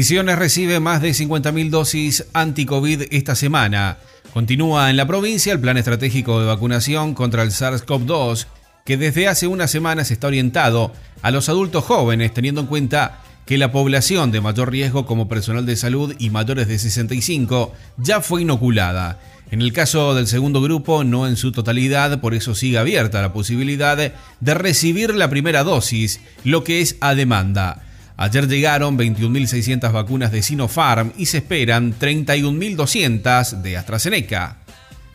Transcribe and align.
Misiones 0.00 0.38
recibe 0.38 0.80
más 0.80 1.02
de 1.02 1.10
50.000 1.10 1.68
dosis 1.68 2.24
anti-COVID 2.32 3.02
esta 3.10 3.34
semana. 3.34 3.98
Continúa 4.32 4.88
en 4.88 4.96
la 4.96 5.06
provincia 5.06 5.52
el 5.52 5.60
plan 5.60 5.76
estratégico 5.76 6.40
de 6.40 6.46
vacunación 6.46 7.12
contra 7.12 7.42
el 7.42 7.50
SARS-CoV-2, 7.50 8.46
que 8.86 8.96
desde 8.96 9.28
hace 9.28 9.46
unas 9.46 9.70
semanas 9.70 10.10
está 10.10 10.28
orientado 10.28 10.94
a 11.20 11.30
los 11.30 11.50
adultos 11.50 11.84
jóvenes, 11.84 12.32
teniendo 12.32 12.62
en 12.62 12.66
cuenta 12.68 13.20
que 13.44 13.58
la 13.58 13.72
población 13.72 14.30
de 14.30 14.40
mayor 14.40 14.70
riesgo 14.70 15.04
como 15.04 15.28
personal 15.28 15.66
de 15.66 15.76
salud 15.76 16.14
y 16.18 16.30
mayores 16.30 16.66
de 16.66 16.78
65 16.78 17.74
ya 17.98 18.22
fue 18.22 18.40
inoculada. 18.40 19.20
En 19.50 19.60
el 19.60 19.74
caso 19.74 20.14
del 20.14 20.28
segundo 20.28 20.62
grupo, 20.62 21.04
no 21.04 21.26
en 21.26 21.36
su 21.36 21.52
totalidad, 21.52 22.22
por 22.22 22.32
eso 22.32 22.54
sigue 22.54 22.78
abierta 22.78 23.20
la 23.20 23.34
posibilidad 23.34 23.98
de 23.98 24.54
recibir 24.54 25.14
la 25.14 25.28
primera 25.28 25.62
dosis, 25.62 26.22
lo 26.42 26.64
que 26.64 26.80
es 26.80 26.96
a 27.02 27.14
demanda. 27.14 27.82
Ayer 28.20 28.46
llegaron 28.46 28.98
21.600 28.98 29.92
vacunas 29.92 30.30
de 30.30 30.42
Sinopharm 30.42 31.12
y 31.16 31.24
se 31.24 31.38
esperan 31.38 31.98
31.200 31.98 33.62
de 33.62 33.78
AstraZeneca. 33.78 34.58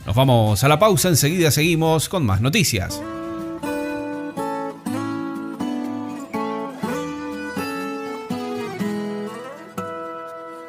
Nos 0.04 0.16
vamos 0.16 0.64
a 0.64 0.68
la 0.68 0.80
pausa, 0.80 1.08
enseguida 1.08 1.52
seguimos 1.52 2.08
con 2.08 2.26
más 2.26 2.40
noticias. 2.40 3.00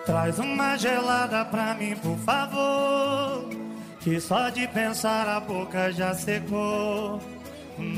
Traz 0.05 0.37
uma 0.37 0.77
gelada 0.77 1.49
pra 1.49 1.73
mim, 1.73 1.95
por 1.95 2.19
favor. 2.19 3.49
Que 4.03 4.21
só 4.21 4.51
de 4.51 4.67
pensar 4.67 5.27
a 5.27 5.39
boca 5.39 5.91
já 5.91 6.13
secou. 6.13 7.19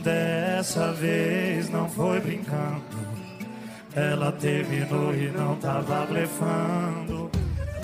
Dessa 0.01 0.93
vez 0.93 1.69
não 1.69 1.89
foi 1.89 2.21
brincando. 2.21 3.08
Ela 3.99 4.31
terminou 4.31 5.13
e 5.13 5.29
não 5.29 5.57
tava 5.57 6.05
blefando. 6.05 7.29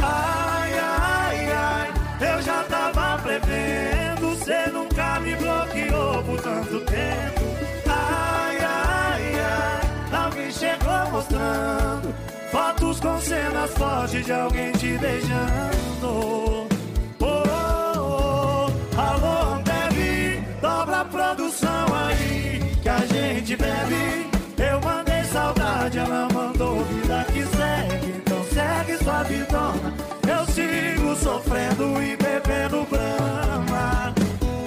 Ai, 0.01 0.71
ai, 0.79 1.51
ai, 1.51 1.93
eu 2.21 2.41
já 2.41 2.63
tava 2.63 3.21
prevendo. 3.21 4.33
Cê 4.37 4.71
nunca 4.71 5.19
me 5.19 5.35
bloqueou 5.35 6.23
por 6.23 6.41
tanto 6.41 6.79
tempo. 6.85 7.41
Ai, 7.85 8.57
ai, 8.61 9.33
ai, 9.41 10.25
alguém 10.25 10.51
chegou 10.51 11.11
mostrando 11.11 12.15
fotos 12.49 12.99
com 13.01 13.19
cenas 13.19 13.71
fortes 13.71 14.25
de 14.25 14.31
alguém 14.31 14.71
te 14.71 14.97
beijando. 14.97 16.07
Oh, 16.07 16.67
oh, 17.19 17.43
oh, 17.97 19.01
alô, 19.01 19.61
bebe, 19.63 20.41
dobra 20.61 21.01
a 21.01 21.05
produção 21.05 21.85
aí 22.07 22.61
que 22.81 22.87
a 22.87 22.99
gente 22.99 23.57
bebe. 23.57 24.24
Saudade, 25.85 25.99
ela 25.99 26.27
mandou 26.33 26.83
vida 26.85 27.25
que 27.25 27.43
segue. 27.43 28.17
Então 28.17 28.43
segue 28.45 29.03
sua 29.03 29.23
vidona. 29.23 29.93
Eu 30.27 30.45
sigo 30.47 31.15
sofrendo 31.15 32.01
e 32.01 32.17
bebendo 32.17 32.87
brama. 32.89 34.13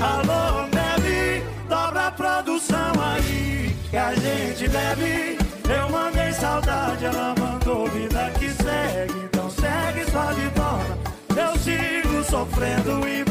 Alô, 0.00 0.68
bebe, 0.68 1.42
dobra 1.68 2.06
a 2.06 2.10
produção 2.12 2.92
aí 3.00 3.74
que 3.90 3.96
a 3.96 4.14
gente 4.14 4.68
bebe. 4.68 5.38
Eu 5.68 5.90
mandei 5.90 6.32
saudade, 6.32 7.04
ela 7.04 7.34
mandou 7.36 7.88
vida 7.88 8.30
que 8.38 8.50
segue. 8.50 9.18
Então 9.24 9.50
segue 9.50 10.08
sua 10.10 10.32
vidona. 10.32 10.98
Eu 11.36 11.58
sigo 11.58 12.22
sofrendo 12.30 13.08
e 13.08 13.27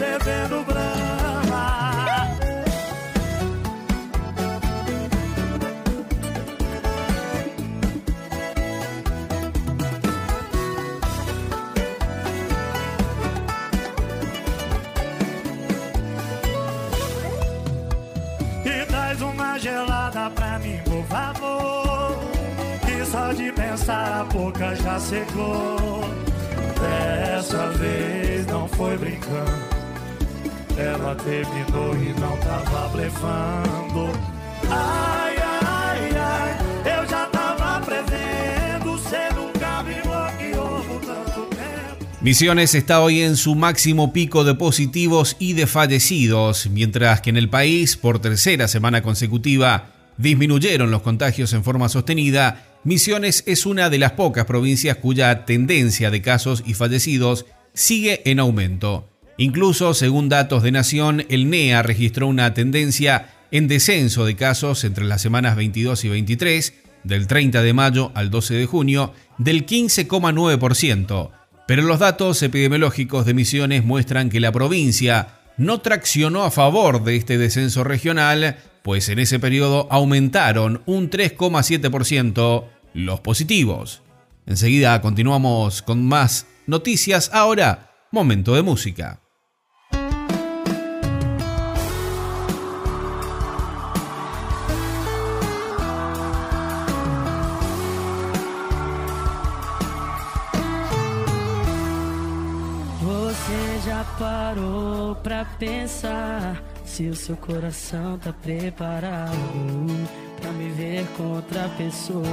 Misiones 42.20 42.76
está 42.76 43.00
hoy 43.00 43.22
en 43.22 43.38
su 43.38 43.56
máximo 43.56 44.12
pico 44.12 44.44
de 44.44 44.53
positivos 44.53 45.38
y 45.40 45.53
de 45.53 45.66
fallecidos, 45.66 46.70
mientras 46.70 47.22
que 47.22 47.30
en 47.30 47.38
el 47.38 47.50
país, 47.50 47.96
por 47.96 48.20
tercera 48.20 48.68
semana 48.68 49.02
consecutiva, 49.02 49.92
disminuyeron 50.18 50.92
los 50.92 51.03
contagios 51.03 51.53
en 51.53 51.64
forma 51.64 51.88
sostenida. 51.88 52.66
Misiones 52.88 53.44
es 53.48 53.66
una 53.66 53.90
de 53.90 53.98
las 53.98 54.14
pocas 54.14 54.46
provincias 54.46 54.96
cuya 54.96 55.44
tendencia 55.44 56.09
de 56.09 56.22
casos 56.22 56.64
y 56.66 56.74
fallecidos 56.74 57.46
sigue 57.74 58.22
en 58.24 58.40
aumento. 58.40 59.09
Incluso, 59.36 59.94
según 59.94 60.30
datos 60.30 60.64
de 60.64 60.72
Nación, 60.72 61.26
el 61.28 61.50
NEA 61.50 61.84
registró 61.84 62.28
una 62.28 62.53
tendencia 62.53 63.34
en 63.52 63.68
descenso 63.68 64.24
de 64.24 64.38
casos 64.38 64.86
entre 64.86 65.03
las 65.03 65.22
semanas 65.22 65.58
22 65.58 66.06
y 66.06 66.08
23, 66.08 66.74
del 67.03 67.28
30 67.28 67.62
de 67.62 67.74
mayo 67.74 68.14
al 68.16 68.30
12 68.30 68.53
de 68.53 68.66
junio, 68.68 69.14
del 69.38 69.66
15,9%. 69.66 71.31
Pero 71.68 71.81
los 71.81 72.00
datos 72.00 72.42
epidemiológicos 72.42 73.26
de 73.26 73.34
Misiones 73.34 73.84
muestran 73.84 74.30
que 74.30 74.40
la 74.40 74.53
provincia 74.53 75.42
no 75.58 75.81
traccionó 75.81 76.46
a 76.46 76.52
favor 76.52 77.03
de 77.03 77.18
este 77.18 77.38
descenso 77.38 77.84
regional, 77.84 78.56
pues 78.81 79.09
en 79.09 79.20
ese 79.20 79.40
periodo 79.40 79.90
aumentaron 79.92 80.84
un 80.86 81.09
3,7% 81.09 82.77
los 82.97 83.19
positivos. 83.19 84.02
Enseguida 84.47 85.00
continuamos 85.02 85.81
con 85.81 86.06
más 86.06 86.47
noticias. 86.66 87.30
Ahora, 87.31 87.91
momento 88.12 88.56
de 88.56 88.63
música. 88.63 89.22
Se 106.97 107.09
o 107.09 107.16
seu 107.16 107.38
coração 107.38 108.18
tá 108.18 108.34
preparado 108.34 109.30
pra 110.41 110.52
me 110.53 110.68
ver 110.69 111.06
com 111.16 111.35
outra 111.35 111.69
pessoa? 111.78 112.24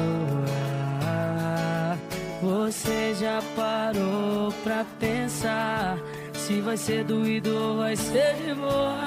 Você 2.41 3.14
já 3.20 3.42
parou 3.54 4.50
pra 4.62 4.86
pensar 4.98 5.98
se 6.32 6.62
vai 6.62 6.78
ser 6.78 7.04
doído 7.04 7.54
ou 7.54 7.76
vai 7.76 7.94
ser 7.94 8.36
de 8.36 8.54
boa? 8.54 9.04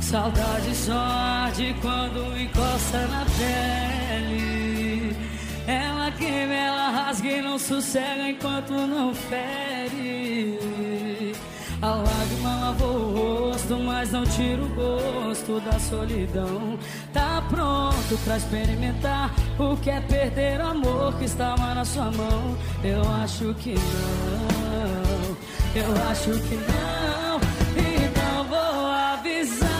Saudade 0.00 0.74
só 0.74 0.92
arde 0.92 1.74
quando 1.80 2.38
encosta 2.38 3.06
na 3.06 3.24
pele. 3.38 4.63
Ela 5.66 6.10
queima, 6.12 6.52
ela 6.52 6.90
rasga 6.90 7.28
e 7.28 7.40
não 7.40 7.58
sossega 7.58 8.28
enquanto 8.28 8.72
não 8.72 9.14
fere. 9.14 10.58
A 11.80 11.94
lágrima 11.96 12.60
lavou 12.60 12.96
o 12.96 13.50
rosto, 13.50 13.78
mas 13.78 14.10
não 14.10 14.24
tira 14.24 14.62
o 14.62 14.68
gosto 14.68 15.60
da 15.60 15.78
solidão. 15.78 16.78
Tá 17.12 17.42
pronto 17.48 18.18
pra 18.24 18.36
experimentar 18.36 19.34
o 19.58 19.76
que 19.76 19.90
é 19.90 20.00
perder 20.00 20.60
o 20.60 20.66
amor 20.66 21.14
que 21.18 21.24
estava 21.24 21.74
na 21.74 21.84
sua 21.84 22.10
mão? 22.10 22.56
Eu 22.82 23.02
acho 23.22 23.52
que 23.54 23.74
não, 23.74 25.36
eu 25.74 26.10
acho 26.10 26.30
que 26.48 26.56
não. 26.56 27.40
Então 27.76 28.44
vou 28.48 28.86
avisar. 28.86 29.73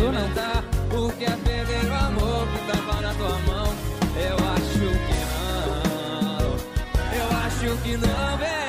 Pra 0.00 0.20
experimentar 0.20 0.64
o 0.92 1.12
que 1.12 1.24
é 1.24 1.36
perder 1.36 1.90
o 1.90 1.94
amor 1.94 2.46
que 2.48 2.72
tava 2.72 3.00
na 3.02 3.14
tua 3.14 3.38
mão. 3.40 3.74
Eu 4.16 4.36
acho 4.54 4.78
que 5.06 5.18
não, 5.30 6.56
eu 7.18 7.28
acho 7.44 7.82
que 7.82 7.96
não, 7.96 8.59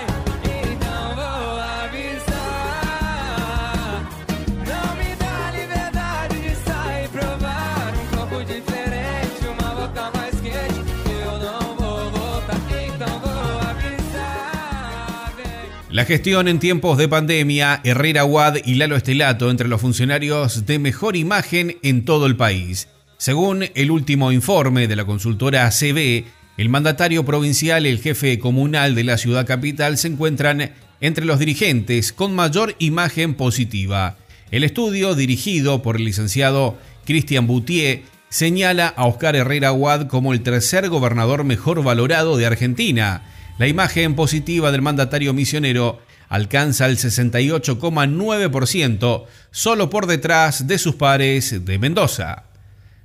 La 15.92 16.06
gestión 16.06 16.48
en 16.48 16.60
tiempos 16.60 16.98
de 16.98 17.10
pandemia, 17.10 17.82
Herrera 17.84 18.24
Wad 18.24 18.60
y 18.64 18.76
Lalo 18.76 18.96
Estelato 18.96 19.52
entre 19.52 19.68
los 19.68 19.82
funcionarios 19.82 20.66
de 20.66 20.80
mejor 20.80 21.18
imagen 21.18 21.80
en 21.84 22.06
todo 22.06 22.28
el 22.28 22.38
país. 22.38 22.88
Según 23.18 23.66
el 23.76 23.92
último 23.92 24.32
informe 24.32 24.88
de 24.88 24.96
la 24.96 25.04
consultora 25.04 25.66
ACB, 25.66 26.24
el 26.56 26.70
mandatario 26.70 27.26
provincial 27.26 27.86
y 27.86 27.90
el 27.90 28.00
jefe 28.00 28.40
comunal 28.40 28.96
de 28.96 29.04
la 29.04 29.18
ciudad 29.18 29.46
capital 29.46 29.98
se 29.98 30.08
encuentran 30.08 30.72
entre 31.02 31.26
los 31.26 31.40
dirigentes 31.40 32.14
con 32.14 32.34
mayor 32.34 32.74
imagen 32.80 33.34
positiva. 33.34 34.16
El 34.50 34.64
estudio, 34.64 35.14
dirigido 35.14 35.82
por 35.82 35.98
el 35.98 36.06
licenciado 36.06 36.78
Cristian 37.04 37.48
Boutier, 37.48 38.04
señala 38.30 38.88
a 38.88 39.08
Oscar 39.08 39.36
Herrera 39.36 39.74
Wad 39.74 40.08
como 40.08 40.32
el 40.32 40.42
tercer 40.42 40.88
gobernador 40.88 41.44
mejor 41.44 41.84
valorado 41.84 42.38
de 42.38 42.46
Argentina 42.46 43.24
la 43.62 43.68
imagen 43.68 44.16
positiva 44.16 44.72
del 44.72 44.82
mandatario 44.82 45.36
misionero 45.36 46.00
alcanza 46.30 46.88
el 46.88 46.98
68,9%, 46.98 49.26
solo 49.52 49.90
por 49.92 50.08
detrás 50.08 50.66
de 50.66 50.80
sus 50.80 50.96
pares 50.96 51.64
de 51.64 51.78
Mendoza. 51.78 52.46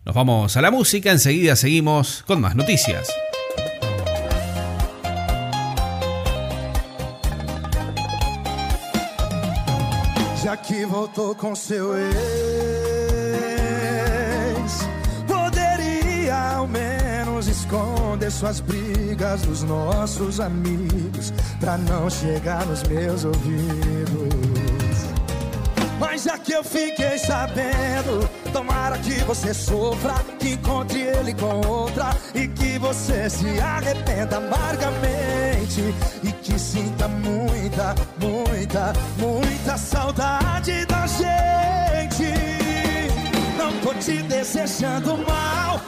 Nos 0.06 0.14
vamos 0.14 0.56
a 0.56 0.62
la 0.62 0.70
música, 0.70 1.12
enseguida 1.12 1.56
seguimos 1.56 2.24
con 2.26 2.40
más 2.40 2.56
noticias. 2.56 3.06
Esconder 17.76 18.30
suas 18.30 18.60
brigas 18.60 19.42
dos 19.42 19.62
nossos 19.62 20.40
amigos 20.40 21.32
pra 21.60 21.76
não 21.76 22.08
chegar 22.08 22.64
nos 22.66 22.82
meus 22.84 23.24
ouvidos. 23.24 25.06
Mas 25.98 26.24
já 26.24 26.38
que 26.38 26.52
eu 26.52 26.64
fiquei 26.64 27.18
sabendo, 27.18 28.28
tomara 28.52 28.98
que 28.98 29.22
você 29.24 29.52
sofra, 29.52 30.14
que 30.38 30.50
encontre 30.50 31.02
ele 31.02 31.34
com 31.34 31.66
outra 31.66 32.16
e 32.34 32.48
que 32.48 32.78
você 32.78 33.28
se 33.28 33.60
arrependa 33.60 34.36
amargamente 34.36 35.94
e 36.22 36.32
que 36.32 36.58
sinta 36.58 37.08
muita, 37.08 37.94
muita, 38.18 38.92
muita 39.18 39.76
saudade 39.78 40.84
da 40.86 41.06
gente. 41.06 42.32
Não 43.56 43.72
tô 43.80 43.94
te 43.94 44.22
desejando 44.22 45.16
mal, 45.18 45.80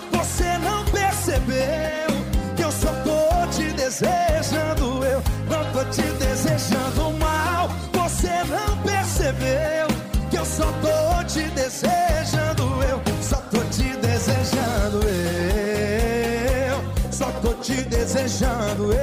percebeu 1.29 2.09
que 2.57 2.63
eu 2.65 2.73
só 2.73 2.89
tô 3.05 3.47
te 3.53 3.71
desejando. 3.73 5.05
Eu 5.05 5.23
não 5.49 5.73
tô 5.73 5.85
te 5.91 6.03
desejando 6.03 7.13
mal. 7.19 7.69
Você 7.93 8.31
não 8.45 8.79
percebeu 8.79 9.87
que 10.31 10.39
eu 10.39 10.47
só 10.47 10.73
tô 10.81 11.25
te 11.25 11.43
desejando. 11.51 12.83
Eu 12.83 13.03
só 13.23 13.37
tô 13.51 13.59
te 13.65 13.95
desejando. 13.99 15.03
Eu 16.67 17.13
só 17.13 17.31
tô 17.43 17.53
te 17.55 17.83
desejando. 17.83 18.93
Eu. 18.93 18.99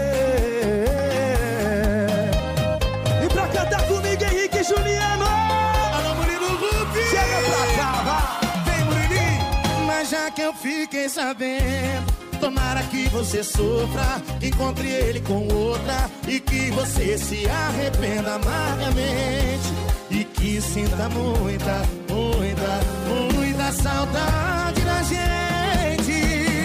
E 3.23 3.27
pra 3.31 3.47
cantar 3.49 3.83
comigo, 3.83 4.23
Henrique 4.23 4.63
Juliano. 4.63 5.25
Alô, 5.25 6.15
Murilo 6.15 6.47
Rupi. 6.57 7.03
Chega 7.07 7.39
pra 7.45 7.65
cá, 7.77 7.91
vai. 8.03 8.75
Vem, 8.75 8.85
Murilinho. 8.85 9.85
Mas 9.85 10.09
já 10.09 10.31
que 10.31 10.41
eu 10.41 10.53
fiquei 10.53 11.07
sabendo 11.07 12.14
Tomara 12.45 12.83
que 12.83 13.09
você 13.09 13.43
sofra, 13.43 14.21
encontre 14.39 14.87
ele 14.87 15.19
com 15.21 15.47
outra 15.51 16.07
e 16.27 16.39
que 16.39 16.69
você 16.69 17.17
se 17.17 17.49
arrependa 17.49 18.35
amargamente 18.35 19.73
e 20.11 20.23
que 20.25 20.61
sinta 20.61 21.09
muita, 21.09 21.81
muita, 22.07 23.33
muita 23.33 23.71
saudade 23.71 24.79
da 24.81 25.01
gente. 25.01 26.11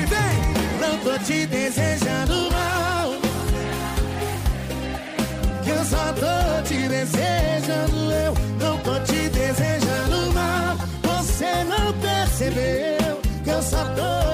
Vem, 0.05 0.83
não 0.83 0.99
tô 0.99 1.19
te 1.25 1.47
desejando 1.47 2.51
mal, 2.53 3.15
que 5.65 5.71
eu 5.71 5.85
só 5.87 6.13
tô 6.13 6.63
te 6.69 6.89
desejando. 6.89 8.13
Eu 8.13 8.35
não 8.61 8.77
tô 8.81 9.01
te 9.01 9.31
desejando 9.31 10.35
mal, 10.35 10.77
você 11.05 11.65
não 11.65 11.91
percebeu 11.95 13.19
que 13.43 13.49
eu 13.49 13.63
só 13.63 13.83
tô 13.95 14.30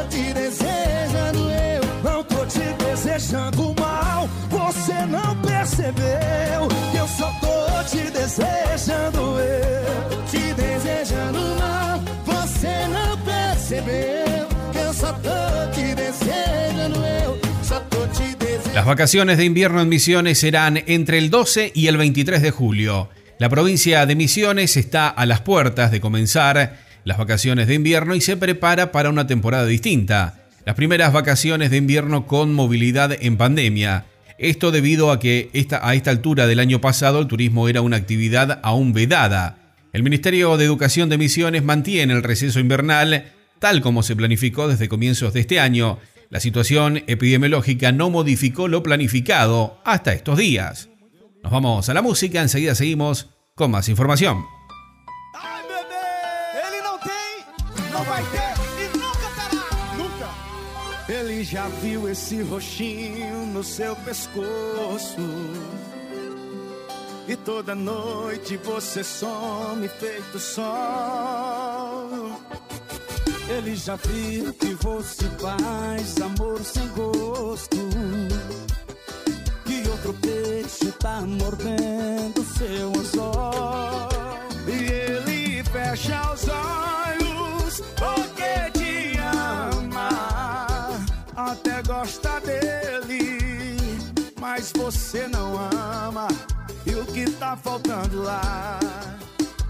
Las 18.74 18.86
vacaciones 18.86 19.38
de 19.38 19.44
invierno 19.44 19.80
en 19.80 19.88
Misiones 19.88 20.38
serán 20.38 20.84
entre 20.86 21.18
el 21.18 21.30
12 21.30 21.72
y 21.74 21.88
el 21.88 21.96
23 21.96 22.40
de 22.42 22.52
julio. 22.52 23.10
La 23.40 23.48
provincia 23.48 24.06
de 24.06 24.14
Misiones 24.14 24.76
está 24.76 25.08
a 25.08 25.26
las 25.26 25.40
puertas 25.40 25.90
de 25.90 26.00
comenzar 26.00 26.78
las 27.02 27.18
vacaciones 27.18 27.66
de 27.66 27.74
invierno 27.74 28.14
y 28.14 28.20
se 28.20 28.36
prepara 28.36 28.92
para 28.92 29.10
una 29.10 29.26
temporada 29.26 29.66
distinta. 29.66 30.45
Las 30.66 30.74
primeras 30.74 31.12
vacaciones 31.12 31.70
de 31.70 31.76
invierno 31.76 32.26
con 32.26 32.52
movilidad 32.52 33.16
en 33.20 33.36
pandemia. 33.36 34.06
Esto 34.36 34.72
debido 34.72 35.12
a 35.12 35.20
que 35.20 35.48
esta, 35.52 35.88
a 35.88 35.94
esta 35.94 36.10
altura 36.10 36.48
del 36.48 36.58
año 36.58 36.80
pasado 36.80 37.20
el 37.20 37.28
turismo 37.28 37.68
era 37.68 37.82
una 37.82 37.98
actividad 37.98 38.58
aún 38.64 38.92
vedada. 38.92 39.76
El 39.92 40.02
Ministerio 40.02 40.56
de 40.56 40.64
Educación 40.64 41.08
de 41.08 41.18
Misiones 41.18 41.62
mantiene 41.62 42.14
el 42.14 42.24
receso 42.24 42.58
invernal 42.58 43.26
tal 43.60 43.80
como 43.80 44.02
se 44.02 44.16
planificó 44.16 44.66
desde 44.66 44.88
comienzos 44.88 45.32
de 45.32 45.40
este 45.40 45.60
año. 45.60 46.00
La 46.30 46.40
situación 46.40 47.04
epidemiológica 47.06 47.92
no 47.92 48.10
modificó 48.10 48.66
lo 48.66 48.82
planificado 48.82 49.80
hasta 49.84 50.14
estos 50.14 50.36
días. 50.36 50.88
Nos 51.44 51.52
vamos 51.52 51.88
a 51.88 51.94
la 51.94 52.02
música, 52.02 52.42
enseguida 52.42 52.74
seguimos 52.74 53.28
con 53.54 53.70
más 53.70 53.88
información. 53.88 54.55
Já 61.50 61.68
viu 61.68 62.08
esse 62.08 62.42
roxinho 62.42 63.46
no 63.46 63.62
seu 63.62 63.94
pescoço. 63.96 65.20
E 67.28 67.36
toda 67.36 67.72
noite 67.72 68.56
você 68.56 69.04
some 69.04 69.88
feito 69.88 70.40
sol. 70.40 70.66
Ele 73.48 73.76
já 73.76 73.94
viu 73.94 74.52
que 74.54 74.74
você 74.74 75.24
faz 75.38 76.20
amor 76.20 76.60
sem 76.64 76.88
gosto. 76.88 77.76
Que 79.64 79.88
outro 79.88 80.14
peixe 80.14 80.90
tá 80.98 81.20
mordendo 81.20 82.44
seu 82.58 82.88
anzol. 82.88 84.08
E 84.66 84.92
ele 84.92 85.62
fecha 85.62 86.32
os 86.32 86.48
olhos 86.48 86.95
gosta 92.16 92.40
dele, 92.40 93.38
mas 94.40 94.72
você 94.74 95.28
não 95.28 95.58
ama. 95.58 96.28
E 96.84 96.94
o 96.94 97.04
que 97.04 97.30
tá 97.32 97.56
faltando 97.56 98.22
lá 98.22 98.78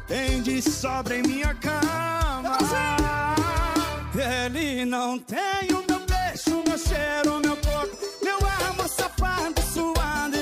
tem 0.07 0.43
de 0.43 0.63
sobra 0.63 1.17
em 1.17 1.23
minha 1.23 1.55
cama. 1.55 2.59
Ele 4.15 4.85
não 4.85 5.19
tem 5.19 5.69
o 5.71 5.85
meu 5.89 6.01
beijo, 6.01 6.63
meu 6.67 6.79
cheiro, 6.79 7.41
meu 7.41 7.57
corpo, 7.57 7.97
meu 8.23 8.39
amor 8.69 8.89
safado, 8.89 9.61
suado 9.73 10.37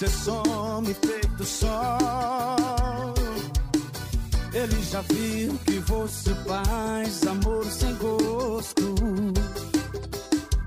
você 0.00 0.08
some 0.08 0.94
feito 0.94 1.44
sol. 1.44 3.14
Ele 4.54 4.82
já 4.82 5.02
viu 5.02 5.58
que 5.66 5.78
você 5.80 6.34
faz 6.36 7.26
amor 7.26 7.66
sem 7.66 7.94
gosto. 7.96 8.94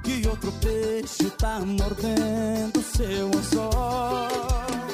Que 0.04 0.28
outro 0.28 0.52
peixe 0.62 1.32
tá 1.32 1.60
mordendo 1.62 2.80
seu 2.84 3.28
anzol. 3.36 4.28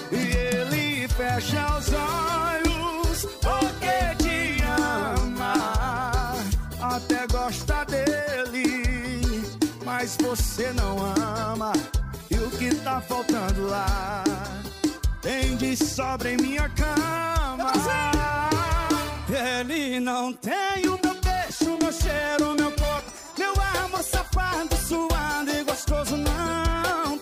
E 0.09 0.55
ele 0.55 1.07
fecha 1.09 1.77
os 1.77 1.89
olhos 1.91 3.25
porque 3.41 4.23
te 4.23 4.63
ama. 4.63 5.53
Até 6.79 7.27
gosta 7.27 7.83
dele, 7.83 9.43
mas 9.83 10.17
você 10.21 10.71
não 10.71 10.97
ama. 10.97 11.73
Tá 12.89 12.99
faltando 13.01 13.67
lá? 13.67 14.23
Tem 15.21 15.55
de 15.57 15.77
sobra 15.77 16.31
em 16.31 16.37
minha 16.37 16.67
cama. 16.69 17.71
Ele 19.29 19.99
não 19.99 20.33
tem 20.33 20.87
o 20.87 20.99
meu 21.03 21.13
beijo, 21.21 21.77
meu 21.79 21.93
cheiro, 21.93 22.55
meu 22.55 22.71
corpo, 22.71 23.11
meu 23.37 23.53
amor 23.83 24.01
safado, 24.01 24.75
suado 24.75 25.51
e 25.51 25.63
gostoso. 25.63 26.17
Não 26.17 27.15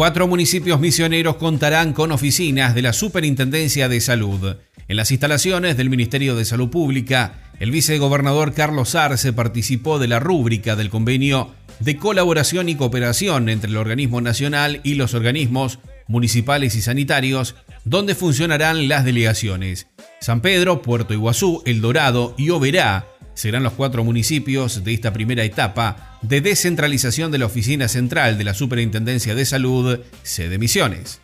Cuatro 0.00 0.26
municipios 0.26 0.80
misioneros 0.80 1.36
contarán 1.36 1.92
con 1.92 2.10
oficinas 2.10 2.74
de 2.74 2.80
la 2.80 2.94
Superintendencia 2.94 3.86
de 3.86 4.00
Salud. 4.00 4.56
En 4.88 4.96
las 4.96 5.10
instalaciones 5.10 5.76
del 5.76 5.90
Ministerio 5.90 6.34
de 6.34 6.46
Salud 6.46 6.70
Pública, 6.70 7.34
el 7.58 7.70
vicegobernador 7.70 8.54
Carlos 8.54 8.94
Arce 8.94 9.34
participó 9.34 9.98
de 9.98 10.08
la 10.08 10.18
rúbrica 10.18 10.74
del 10.74 10.88
convenio 10.88 11.50
de 11.80 11.98
colaboración 11.98 12.70
y 12.70 12.76
cooperación 12.76 13.50
entre 13.50 13.68
el 13.68 13.76
organismo 13.76 14.22
nacional 14.22 14.80
y 14.84 14.94
los 14.94 15.12
organismos 15.12 15.80
municipales 16.08 16.76
y 16.76 16.80
sanitarios, 16.80 17.54
donde 17.84 18.14
funcionarán 18.14 18.88
las 18.88 19.04
delegaciones. 19.04 19.86
San 20.18 20.40
Pedro, 20.40 20.80
Puerto 20.80 21.12
Iguazú, 21.12 21.62
El 21.66 21.82
Dorado 21.82 22.34
y 22.38 22.48
Oberá 22.48 23.06
serán 23.40 23.62
los 23.62 23.72
cuatro 23.72 24.04
municipios 24.04 24.84
de 24.84 24.92
esta 24.92 25.14
primera 25.14 25.42
etapa 25.44 26.18
de 26.20 26.42
descentralización 26.42 27.32
de 27.32 27.38
la 27.38 27.46
Oficina 27.46 27.88
Central 27.88 28.36
de 28.36 28.44
la 28.44 28.52
Superintendencia 28.52 29.34
de 29.34 29.46
Salud, 29.46 29.98
sede 30.22 30.58
Misiones. 30.58 31.22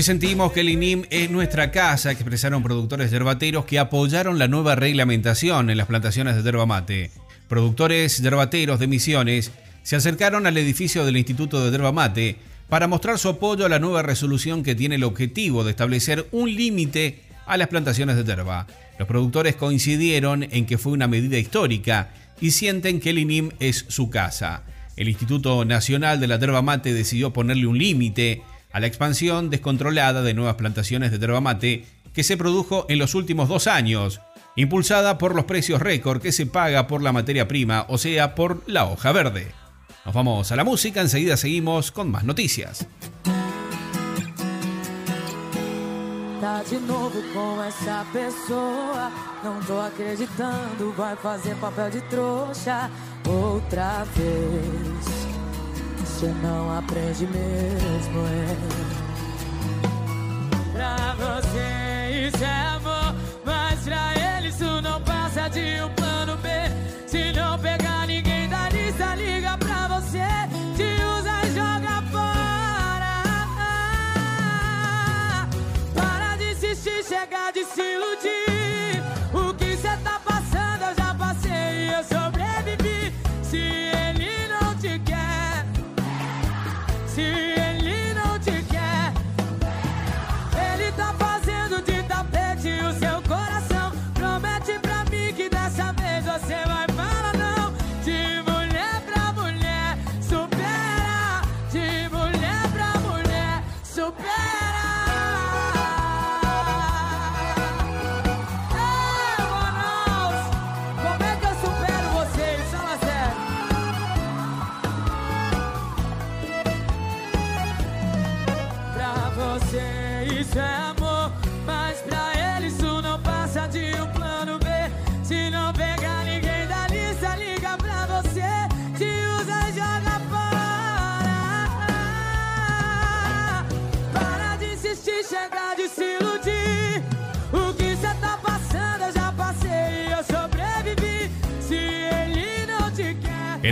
Hoy 0.00 0.04
sentimos 0.04 0.52
que 0.52 0.60
el 0.60 0.70
INIM 0.70 1.04
es 1.10 1.30
nuestra 1.30 1.70
casa, 1.70 2.10
expresaron 2.10 2.62
productores 2.62 3.10
yerbateros 3.10 3.66
que 3.66 3.78
apoyaron 3.78 4.38
la 4.38 4.48
nueva 4.48 4.74
reglamentación 4.74 5.68
en 5.68 5.76
las 5.76 5.88
plantaciones 5.88 6.36
de 6.36 6.42
yerba 6.42 6.64
mate. 6.64 7.10
Productores 7.48 8.22
yerbateros 8.22 8.80
de 8.80 8.86
Misiones 8.86 9.50
se 9.82 9.96
acercaron 9.96 10.46
al 10.46 10.56
edificio 10.56 11.04
del 11.04 11.18
Instituto 11.18 11.62
de 11.62 11.70
Yerba 11.70 11.92
Mate 11.92 12.36
para 12.70 12.88
mostrar 12.88 13.18
su 13.18 13.28
apoyo 13.28 13.66
a 13.66 13.68
la 13.68 13.78
nueva 13.78 14.00
resolución 14.00 14.62
que 14.62 14.74
tiene 14.74 14.94
el 14.94 15.04
objetivo 15.04 15.64
de 15.64 15.72
establecer 15.72 16.26
un 16.32 16.50
límite 16.50 17.20
a 17.44 17.58
las 17.58 17.68
plantaciones 17.68 18.16
de 18.16 18.24
yerba. 18.24 18.66
Los 18.98 19.06
productores 19.06 19.54
coincidieron 19.54 20.44
en 20.44 20.64
que 20.64 20.78
fue 20.78 20.92
una 20.92 21.08
medida 21.08 21.36
histórica 21.36 22.08
y 22.40 22.52
sienten 22.52 23.00
que 23.00 23.10
el 23.10 23.18
INIM 23.18 23.50
es 23.60 23.84
su 23.88 24.08
casa. 24.08 24.62
El 24.96 25.10
Instituto 25.10 25.62
Nacional 25.66 26.20
de 26.20 26.26
la 26.26 26.38
Yerba 26.38 26.62
Mate 26.62 26.94
decidió 26.94 27.34
ponerle 27.34 27.66
un 27.66 27.76
límite 27.76 28.40
a 28.72 28.80
la 28.80 28.86
expansión 28.86 29.50
descontrolada 29.50 30.22
de 30.22 30.34
nuevas 30.34 30.56
plantaciones 30.56 31.10
de 31.10 31.18
yerba 31.18 31.40
mate 31.40 31.84
que 32.12 32.22
se 32.22 32.36
produjo 32.36 32.86
en 32.88 32.98
los 32.98 33.14
últimos 33.14 33.48
dos 33.48 33.66
años, 33.66 34.20
impulsada 34.56 35.18
por 35.18 35.34
los 35.34 35.44
precios 35.44 35.80
récord 35.80 36.20
que 36.20 36.32
se 36.32 36.46
paga 36.46 36.86
por 36.86 37.02
la 37.02 37.12
materia 37.12 37.48
prima, 37.48 37.86
o 37.88 37.98
sea, 37.98 38.34
por 38.34 38.62
la 38.66 38.86
hoja 38.86 39.12
verde. 39.12 39.52
Nos 40.04 40.14
vamos 40.14 40.50
a 40.50 40.56
la 40.56 40.64
música, 40.64 41.00
enseguida 41.00 41.36
seguimos 41.36 41.92
con 41.92 42.10
más 42.10 42.24
noticias. 42.24 42.86
Você 56.20 56.34
não 56.42 56.76
aprende 56.76 57.26
mesmo, 57.28 58.26
é. 58.26 58.54
Pra 60.74 61.14
você 61.14 62.28
isso 62.28 62.44
é 62.44 62.60
amor, 62.76 63.14
mas 63.42 63.80
pra 63.84 64.12
ele 64.36 64.48
isso 64.48 64.82
não 64.82 65.00
passa 65.00 65.48
de 65.48 65.82
um 65.82 65.88
plano 65.94 66.36
B. 66.36 66.48
Se 67.06 67.32
não 67.32 67.58
pegar 67.58 68.06
ninguém 68.06 68.50
da 68.50 68.68
lista, 68.68 69.14
liga 69.14 69.56
pra 69.56 69.88
você. 69.98 70.49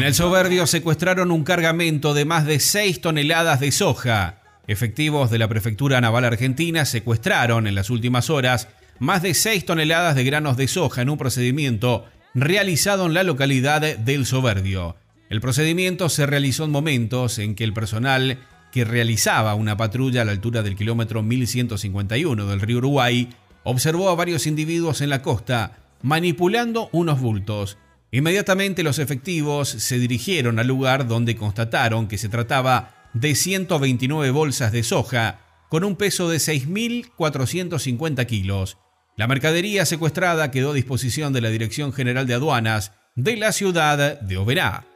El 0.09 0.15
soberbio 0.15 0.67
secuestraron 0.67 1.31
un 1.31 1.45
cargamento 1.45 2.15
de 2.15 2.25
más 2.25 2.47
de 2.47 2.61
6 2.61 3.03
toneladas 3.03 3.61
de 3.61 3.71
soja. 3.71 4.41
Efectivos 4.67 5.31
de 5.31 5.37
la 5.37 5.49
Prefectura 5.49 6.01
Naval 6.01 6.25
Argentina 6.25 6.87
secuestraron 6.87 7.67
en 7.67 7.75
las 7.75 7.91
últimas 7.91 8.31
horas 8.31 8.69
más 9.01 9.21
de 9.21 9.35
6 9.35 9.67
toneladas 9.67 10.15
de 10.15 10.25
granos 10.25 10.57
de 10.57 10.67
soja 10.67 11.03
en 11.03 11.11
un 11.11 11.19
procedimiento 11.19 12.07
realizado 12.33 13.05
en 13.05 13.13
la 13.13 13.23
localidad 13.23 13.83
del 13.83 14.25
Soberbio. 14.25 14.97
El 15.29 15.43
procedimiento 15.43 16.09
se 16.09 16.25
realizó 16.25 16.65
en 16.65 16.71
momentos 16.71 17.39
en 17.39 17.55
que 17.55 17.65
el 17.65 17.75
personal 17.75 18.39
que 18.73 18.87
realizaba 18.87 19.55
una 19.57 19.77
patrulla 19.77 20.23
a 20.23 20.25
la 20.25 20.33
altura 20.33 20.63
del 20.63 20.75
kilómetro 20.75 21.23
1151 21.23 22.47
del 22.47 22.63
río 22.63 22.79
Uruguay 22.79 23.29
observó 23.63 24.09
a 24.09 24.15
varios 24.15 24.47
individuos 24.47 25.03
en 25.03 25.11
la 25.11 25.21
costa 25.21 25.77
manipulando 26.01 26.89
unos 26.93 27.21
bultos. 27.21 27.77
Inmediatamente 28.11 28.83
los 28.83 28.99
efectivos 28.99 29.69
se 29.69 29.99
dirigieron 29.99 30.59
al 30.59 30.67
lugar 30.67 31.07
donde 31.07 31.37
constataron 31.37 32.09
que 32.09 32.19
se 32.19 32.29
trataba 32.29 33.11
de 33.13 33.35
129 33.35 34.31
bolsas 34.31 34.73
de 34.73 34.83
soja 34.83 35.41
con 35.69 35.85
un 35.85 35.97
peso 35.97 36.29
de 36.29 36.39
6.450 36.39 38.27
kilos. 38.27 38.79
La 39.17 39.27
mercadería 39.27 39.85
secuestrada 39.85 40.51
quedó 40.51 40.71
a 40.71 40.75
disposición 40.75 41.33
de 41.33 41.41
la 41.41 41.51
Dirección 41.51 41.93
General 41.93 42.27
de 42.27 42.35
Aduanas 42.35 42.93
de 43.15 43.37
la 43.37 43.53
ciudad 43.53 44.21
de 44.21 44.37
Oberá. 44.37 44.87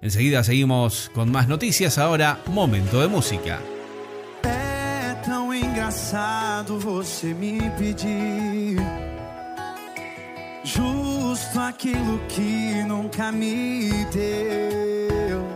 Enseguida 0.00 0.44
seguimos 0.44 1.10
con 1.14 1.30
más 1.30 1.48
noticias, 1.48 1.98
ahora 1.98 2.40
momento 2.46 3.00
de 3.00 3.08
música. 3.08 3.60
Aquilo 11.76 12.18
que 12.28 12.82
nunca 12.86 13.32
me 13.32 13.90
deu. 14.12 15.46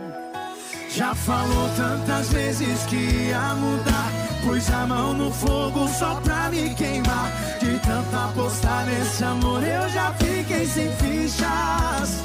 Já 0.89 1.15
falou 1.15 1.69
tantas 1.75 2.29
vezes 2.29 2.83
que 2.83 2.95
ia 2.95 3.55
mudar. 3.55 4.11
Pus 4.43 4.69
a 4.71 4.85
mão 4.85 5.13
no 5.13 5.31
fogo 5.31 5.87
só 5.87 6.15
pra 6.15 6.49
me 6.49 6.73
queimar. 6.75 7.31
De 7.59 7.79
tanto 7.79 8.15
apostar 8.15 8.85
nesse 8.85 9.23
amor, 9.23 9.63
eu 9.63 9.89
já 9.89 10.13
fiquei 10.13 10.65
sem 10.65 10.91
fichas. 10.97 12.19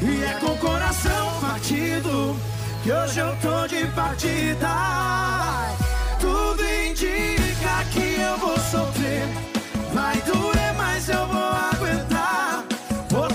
E 0.00 0.22
é 0.22 0.38
com 0.40 0.52
o 0.52 0.58
coração 0.58 1.40
partido 1.40 2.36
que 2.82 2.92
hoje 2.92 3.18
eu 3.18 3.36
tô 3.36 3.66
de 3.66 3.86
partida. 3.92 4.68
Tudo 6.20 6.62
indica 6.62 7.84
que 7.92 8.20
eu 8.20 8.36
vou 8.38 8.58
sofrer. 8.58 9.28
Vai 9.92 10.20
doer, 10.22 10.74
mas 10.76 11.08
eu 11.08 11.26
vou 11.26 11.42
aguentar. 11.72 12.11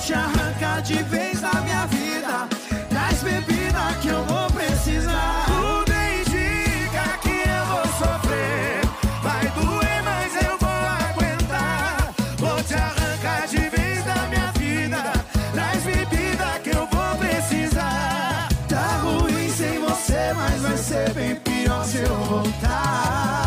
Vou 0.08 0.16
te 0.16 0.22
arrancar 0.22 0.82
de 0.84 1.04
vez 1.04 1.42
da 1.42 1.52
minha 1.64 1.86
vida. 1.88 2.48
Traz 2.88 3.22
bebida 3.22 3.94
que 4.02 4.08
eu 4.08 4.24
vou 4.24 4.50
precisar. 4.52 5.46
Tudo 5.48 5.92
indica 5.92 7.18
que 7.22 7.50
eu 7.50 7.66
vou 7.66 7.86
sofrer. 8.00 8.86
Vai 9.22 9.50
doer, 9.50 10.04
mas 10.06 10.34
eu 10.46 10.58
vou 10.58 10.70
aguentar. 11.10 12.14
Vou 12.38 12.64
te 12.64 12.74
arrancar 12.76 13.48
de 13.50 13.58
vez 13.58 14.06
da 14.06 14.16
minha 14.30 14.50
vida. 14.54 15.12
Traz 15.52 15.84
bebida 15.84 16.58
que 16.64 16.70
eu 16.70 16.88
vou 16.88 17.16
precisar. 17.18 18.48
Tá 18.70 19.02
ruim 19.02 19.50
sem 19.50 19.78
você, 19.82 20.34
mas 20.38 20.62
vai 20.62 20.78
ser 20.78 21.14
bem 21.16 21.36
pior 21.36 21.84
se 21.84 21.98
eu 21.98 22.16
voltar. 22.16 23.47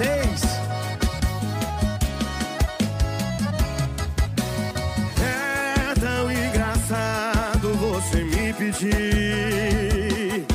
Vocês. 0.00 0.40
É 5.20 5.94
tão 6.00 6.32
engraçado 6.32 7.74
você 7.74 8.24
me 8.24 8.52
pedir 8.54 10.46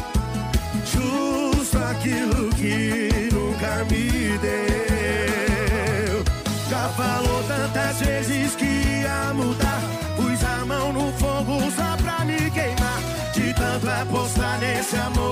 Justo 0.85 1.77
aquilo 1.77 2.49
que 2.55 3.29
nunca 3.31 3.85
me 3.85 4.37
deu. 4.39 6.23
Já 6.69 6.89
falou 6.89 7.43
tantas 7.47 7.99
vezes 7.99 8.55
que 8.55 8.65
ia 8.65 9.33
mudar 9.33 9.81
Pus 10.15 10.43
a 10.43 10.65
mão 10.65 10.91
no 10.91 11.11
fogo 11.13 11.59
só 11.71 11.95
pra 11.97 12.25
me 12.25 12.49
queimar. 12.49 12.99
De 13.33 13.53
tanto 13.53 13.89
apostar 13.89 14.59
nesse 14.59 14.95
amor 14.95 15.24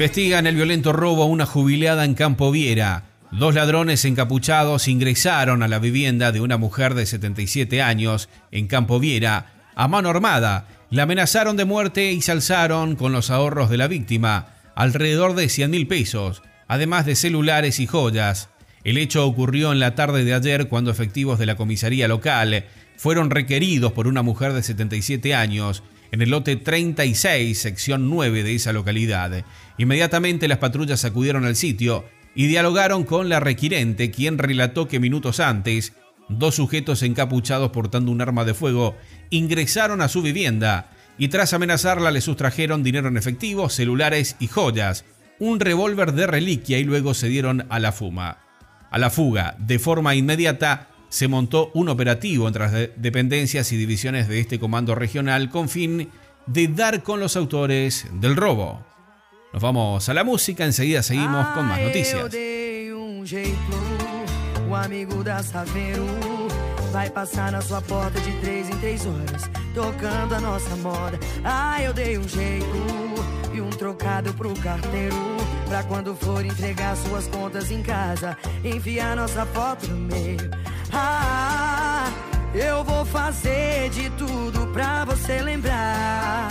Investigan 0.00 0.46
el 0.46 0.56
violento 0.56 0.94
robo 0.94 1.24
a 1.24 1.26
una 1.26 1.44
jubilada 1.44 2.06
en 2.06 2.14
Campo 2.14 2.50
Viera. 2.50 3.02
Dos 3.32 3.54
ladrones 3.54 4.02
encapuchados 4.06 4.88
ingresaron 4.88 5.62
a 5.62 5.68
la 5.68 5.78
vivienda 5.78 6.32
de 6.32 6.40
una 6.40 6.56
mujer 6.56 6.94
de 6.94 7.04
77 7.04 7.82
años 7.82 8.30
en 8.50 8.66
Campo 8.66 8.98
Viera 8.98 9.52
a 9.74 9.88
mano 9.88 10.08
armada. 10.08 10.66
La 10.88 11.02
amenazaron 11.02 11.58
de 11.58 11.66
muerte 11.66 12.12
y 12.12 12.22
se 12.22 12.32
alzaron 12.32 12.96
con 12.96 13.12
los 13.12 13.28
ahorros 13.28 13.68
de 13.68 13.76
la 13.76 13.88
víctima, 13.88 14.54
alrededor 14.74 15.34
de 15.34 15.50
100 15.50 15.70
mil 15.70 15.86
pesos, 15.86 16.42
además 16.66 17.04
de 17.04 17.14
celulares 17.14 17.78
y 17.78 17.86
joyas. 17.86 18.48
El 18.84 18.96
hecho 18.96 19.26
ocurrió 19.26 19.70
en 19.70 19.80
la 19.80 19.94
tarde 19.94 20.24
de 20.24 20.32
ayer 20.32 20.68
cuando 20.68 20.90
efectivos 20.90 21.38
de 21.38 21.44
la 21.44 21.56
comisaría 21.56 22.08
local 22.08 22.64
fueron 22.96 23.28
requeridos 23.28 23.92
por 23.92 24.06
una 24.06 24.22
mujer 24.22 24.54
de 24.54 24.62
77 24.62 25.34
años 25.34 25.82
en 26.12 26.22
el 26.22 26.30
lote 26.30 26.56
36, 26.56 27.58
sección 27.58 28.08
9 28.10 28.42
de 28.42 28.54
esa 28.54 28.72
localidad. 28.72 29.44
Inmediatamente 29.78 30.48
las 30.48 30.58
patrullas 30.58 31.04
acudieron 31.04 31.44
al 31.44 31.56
sitio 31.56 32.04
y 32.34 32.46
dialogaron 32.46 33.04
con 33.04 33.28
la 33.28 33.40
requirente, 33.40 34.10
quien 34.10 34.38
relató 34.38 34.88
que 34.88 35.00
minutos 35.00 35.40
antes, 35.40 35.94
dos 36.28 36.54
sujetos 36.56 37.02
encapuchados 37.02 37.70
portando 37.70 38.12
un 38.12 38.20
arma 38.20 38.44
de 38.44 38.54
fuego 38.54 38.96
ingresaron 39.30 40.00
a 40.00 40.08
su 40.08 40.22
vivienda 40.22 40.90
y 41.18 41.28
tras 41.28 41.52
amenazarla 41.52 42.10
le 42.10 42.20
sustrajeron 42.20 42.82
dinero 42.82 43.08
en 43.08 43.16
efectivo, 43.16 43.68
celulares 43.68 44.36
y 44.40 44.46
joyas, 44.46 45.04
un 45.38 45.60
revólver 45.60 46.12
de 46.12 46.26
reliquia 46.26 46.78
y 46.78 46.84
luego 46.84 47.14
se 47.14 47.28
dieron 47.28 47.66
a 47.68 47.78
la 47.78 47.92
fuma. 47.92 48.38
A 48.90 48.98
la 48.98 49.10
fuga, 49.10 49.54
de 49.58 49.78
forma 49.78 50.14
inmediata, 50.14 50.88
se 51.10 51.28
montó 51.28 51.70
un 51.74 51.90
operativo 51.90 52.46
entre 52.48 52.62
las 52.62 52.72
de- 52.72 52.92
dependencias 52.96 53.70
y 53.72 53.76
divisiones 53.76 54.26
de 54.28 54.40
este 54.40 54.58
comando 54.58 54.94
regional 54.94 55.50
con 55.50 55.68
fin 55.68 56.08
de 56.46 56.68
dar 56.68 57.02
con 57.02 57.20
los 57.20 57.36
autores 57.36 58.06
del 58.14 58.34
robo. 58.36 58.82
Nos 59.52 59.60
vamos 59.62 60.08
a 60.08 60.14
la 60.14 60.24
música, 60.24 60.64
enseguida 60.64 61.02
seguimos 61.02 61.46
con 61.48 61.66
más 61.66 61.80
noticias. 61.82 62.32
vai 66.92 67.08
passar 67.08 67.52
na 67.52 67.60
sua 67.60 67.80
porta 67.82 68.18
de 68.20 68.32
três 68.40 68.68
em 68.68 68.76
três 68.78 69.06
horas, 69.06 69.48
tocando 69.74 70.34
a 70.34 70.40
nossa 70.40 70.74
moda. 70.76 71.18
Ah, 71.44 71.80
eu 71.80 71.92
dei 71.92 72.18
um 72.18 72.26
jeito 72.28 73.09
um 73.60 73.70
trocado 73.70 74.32
pro 74.34 74.54
carteiro, 74.60 75.16
pra 75.68 75.82
quando 75.84 76.14
for 76.14 76.44
entregar 76.44 76.96
suas 76.96 77.26
contas 77.26 77.70
em 77.70 77.82
casa, 77.82 78.36
enfiar 78.64 79.16
nossa 79.16 79.44
foto 79.46 79.86
no 79.88 79.96
meio. 79.96 80.50
Ah, 80.92 82.10
eu 82.54 82.82
vou 82.84 83.04
fazer 83.04 83.90
de 83.90 84.10
tudo 84.10 84.66
pra 84.68 85.04
você 85.04 85.40
lembrar 85.40 86.48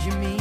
de 0.00 0.10
mim. 0.16 0.36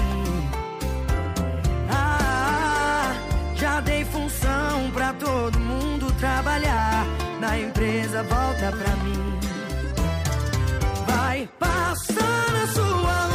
Ah, 1.91 3.13
já 3.55 3.79
dei 3.82 4.03
função 4.05 4.91
pra 4.93 5.13
todo 5.13 5.60
mundo 5.60 6.12
trabalhar. 6.19 7.05
Na 7.39 7.58
empresa 7.58 8.21
volta 8.23 8.69
pra 8.71 8.95
mim. 8.97 9.39
Vai 11.08 11.49
passar 11.58 12.51
na 12.51 12.67
sua 12.67 13.29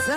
Oh, 0.00 0.12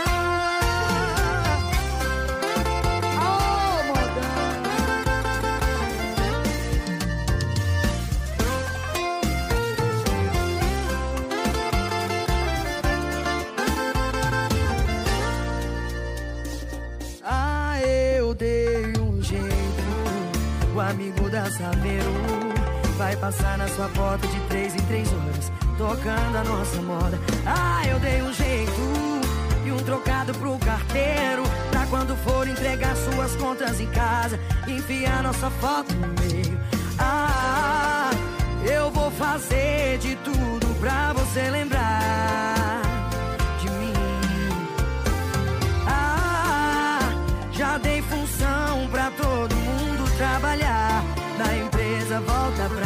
ah, 17.25 17.75
amigo 20.89 21.29
da 21.29 21.51
Saveiro 21.51 22.03
Vai 22.97 23.17
passar 23.17 23.57
na 23.57 23.67
sua 23.67 23.89
porta 23.89 24.25
de 24.27 24.39
três 24.47 24.73
em 24.75 24.81
três 24.85 25.11
horas 25.11 25.51
Tocando 25.77 26.37
a 26.37 26.43
nossa 26.43 26.81
moda. 26.81 27.19
Ah, 27.45 27.81
eu 27.87 27.99
dei 27.99 28.21
um 28.21 28.31
jeito 28.31 29.12
trocado 29.93 30.33
pro 30.33 30.57
carteiro, 30.57 31.43
pra 31.69 31.85
quando 31.85 32.15
for 32.23 32.47
entregar 32.47 32.95
suas 32.95 33.35
contas 33.35 33.79
em 33.79 33.85
casa, 33.91 34.39
enfiar 34.67 35.21
nossa 35.21 35.51
foto 35.51 35.93
no 35.93 36.07
meio. 36.19 36.59
Ah, 36.97 38.09
eu 38.65 38.89
vou 38.89 39.11
fazer 39.11 39.99
de 39.99 40.15
tudo 40.15 40.65
pra 40.79 41.13
você 41.13 41.47
lembrar 41.51 42.81
de 43.59 43.69
mim. 43.69 43.93
Ah, 45.87 46.99
já 47.51 47.77
dei 47.77 48.01
função 48.01 48.87
pra 48.89 49.11
todo 49.11 49.55
mundo 49.55 50.17
trabalhar 50.17 51.03
da 51.37 51.55
empresa 51.55 52.19
volta 52.19 52.67
pra 52.67 52.82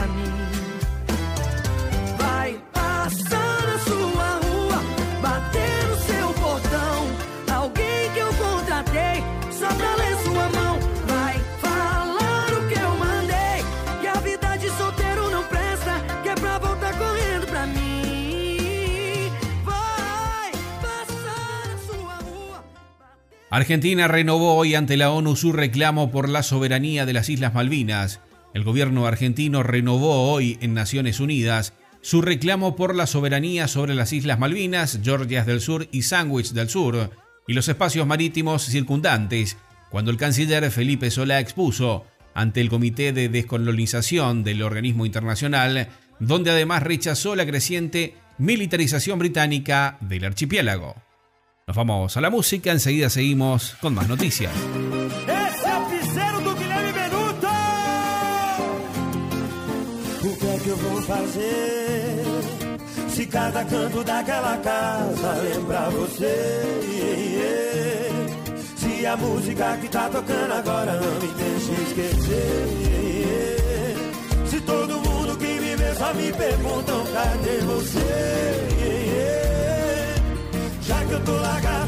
Argentina 23.58 24.08
renovó 24.08 24.54
hoy 24.54 24.76
ante 24.76 24.98
la 24.98 25.10
ONU 25.10 25.36
su 25.36 25.52
reclamo 25.52 26.12
por 26.12 26.30
la 26.30 26.44
soberanía 26.44 27.08
de 27.08 27.14
las 27.14 27.28
Islas 27.28 27.56
Malvinas. 27.56 28.20
El 28.54 28.64
gobierno 28.64 29.08
argentino 29.08 29.64
renovó 29.64 30.32
hoy 30.32 30.60
en 30.62 30.76
Naciones 30.76 31.20
Unidas 31.20 31.74
su 32.02 32.22
reclamo 32.22 32.76
por 32.76 32.94
la 32.94 33.08
soberanía 33.08 33.68
sobre 33.68 33.96
las 33.96 34.14
Islas 34.14 34.38
Malvinas, 34.38 35.00
Georgias 35.02 35.48
del 35.48 35.60
Sur 35.60 35.88
y 35.92 36.04
Sandwich 36.04 36.52
del 36.52 36.70
Sur, 36.70 37.10
y 37.48 37.54
los 37.54 37.68
espacios 37.68 38.06
marítimos 38.06 38.64
circundantes, 38.64 39.58
cuando 39.90 40.12
el 40.12 40.18
canciller 40.18 40.70
Felipe 40.70 41.10
Solá 41.10 41.40
expuso 41.40 42.06
ante 42.36 42.62
el 42.62 42.70
Comité 42.70 43.12
de 43.12 43.28
Descolonización 43.28 44.44
del 44.44 44.62
organismo 44.62 45.04
internacional, 45.04 45.90
donde 46.20 46.52
además 46.52 46.84
rechazó 46.84 47.36
la 47.36 47.48
creciente 47.48 48.14
militarización 48.38 49.18
británica 49.18 49.98
del 50.02 50.26
archipiélago. 50.26 51.07
Nos 51.68 51.76
vamos 51.76 52.16
a 52.16 52.22
la 52.22 52.30
música, 52.30 52.72
enseguida 52.72 53.10
seguimos 53.10 53.76
con 53.82 53.94
más 53.94 54.08
noticias. 54.08 54.54
É 54.56 55.48
o 60.24 60.36
que 60.38 60.48
é 60.48 60.60
que 60.60 60.70
eu 60.70 60.78
vou 60.78 61.02
fazer? 61.02 62.24
Se 63.10 63.26
cada 63.26 63.66
canto 63.66 64.02
daquela 64.02 64.58
casa 64.60 65.34
lembrar 65.42 65.90
você 65.90 66.64
Se 68.78 69.06
a 69.06 69.18
música 69.18 69.78
que 69.82 69.90
tá 69.90 70.10
tocando 70.10 70.54
agora 70.54 70.94
não 71.02 71.20
me 71.20 71.28
deixa 71.34 71.74
esquecer 71.82 72.68
Se 74.46 74.62
todo 74.62 75.02
mundo 75.02 75.38
que 75.38 75.60
me 75.60 75.76
vê 75.76 75.96
só 75.96 76.14
me 76.14 76.32
perguntam 76.32 77.06
cadê 77.14 77.58
você 77.66 78.77
eu 81.18 81.24
tô 81.24 81.32
largado, 81.34 81.87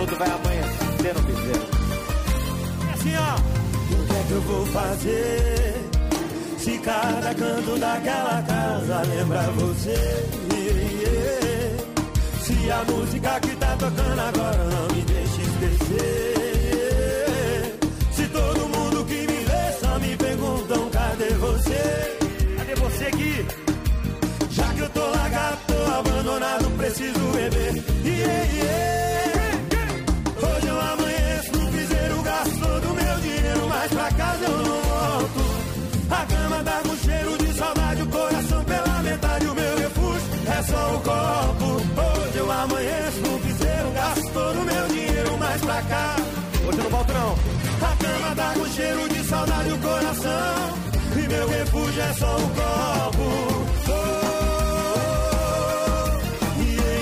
Vai 0.00 0.28
amanhecer 0.28 1.14
no 1.14 1.22
piseiro. 1.22 1.66
É 2.88 2.92
assim, 2.94 3.14
ó. 3.16 3.36
O 3.92 4.06
que 4.06 4.12
é 4.12 4.24
que 4.26 4.32
eu 4.32 4.40
vou 4.42 4.66
fazer? 4.66 5.74
Se 6.58 6.78
cada 6.78 7.34
canto 7.34 7.78
daquela 7.78 8.42
casa 8.42 9.02
lembra 9.08 9.42
você. 9.52 9.96
Se 12.42 12.70
a 12.70 12.84
música 12.84 13.40
que 13.40 13.56
tá 13.56 13.76
tocando 13.78 14.20
agora 14.20 14.64
não 14.64 14.94
me 14.94 15.02
deixa 15.02 15.42
esquecer. 15.42 16.40
Se 18.12 18.26
todo 18.28 18.68
mundo 18.68 19.04
que 19.04 19.20
me 19.20 19.44
vê 19.44 19.72
só 19.80 19.98
me 19.98 20.16
perguntam 20.16 20.90
cadê 20.90 21.34
você? 21.34 22.18
Cadê 22.56 22.74
você, 22.74 23.10
Gui? 23.10 23.46
Já 24.50 24.74
que 24.74 24.80
eu 24.80 24.90
tô 24.90 25.06
largado, 25.06 25.58
tô 25.66 25.92
abandonado, 25.92 26.70
preciso 26.76 27.20
beber. 27.32 27.84
Yeah, 28.04 28.52
yeah. 28.54 28.99
Só 40.70 40.94
o 40.94 41.00
copo. 41.00 41.68
Hoje 42.00 42.38
eu 42.38 42.50
amanheço 42.50 43.20
no 43.20 43.40
piseiro, 43.40 43.90
gasto 43.92 44.32
todo 44.32 44.60
o 44.60 44.64
meu 44.64 44.88
dinheiro, 44.88 45.36
mas 45.38 45.60
pra 45.60 45.82
cá. 45.82 46.16
Hoje 46.66 46.78
eu 46.78 46.84
não 46.84 46.90
volto 46.90 47.12
não. 47.12 47.32
A 47.88 47.96
cama 47.96 48.34
dá 48.34 48.52
com 48.54 48.66
cheiro 48.66 49.08
de 49.08 49.24
saudade, 49.24 49.72
o 49.72 49.78
coração. 49.78 50.80
E 51.16 51.28
meu 51.28 51.48
refúgio 51.48 52.02
é 52.02 52.12
só 52.14 52.36
o 52.36 52.48
copo. 52.50 53.60
Oh, 53.92 54.22
yeah, 56.62 57.00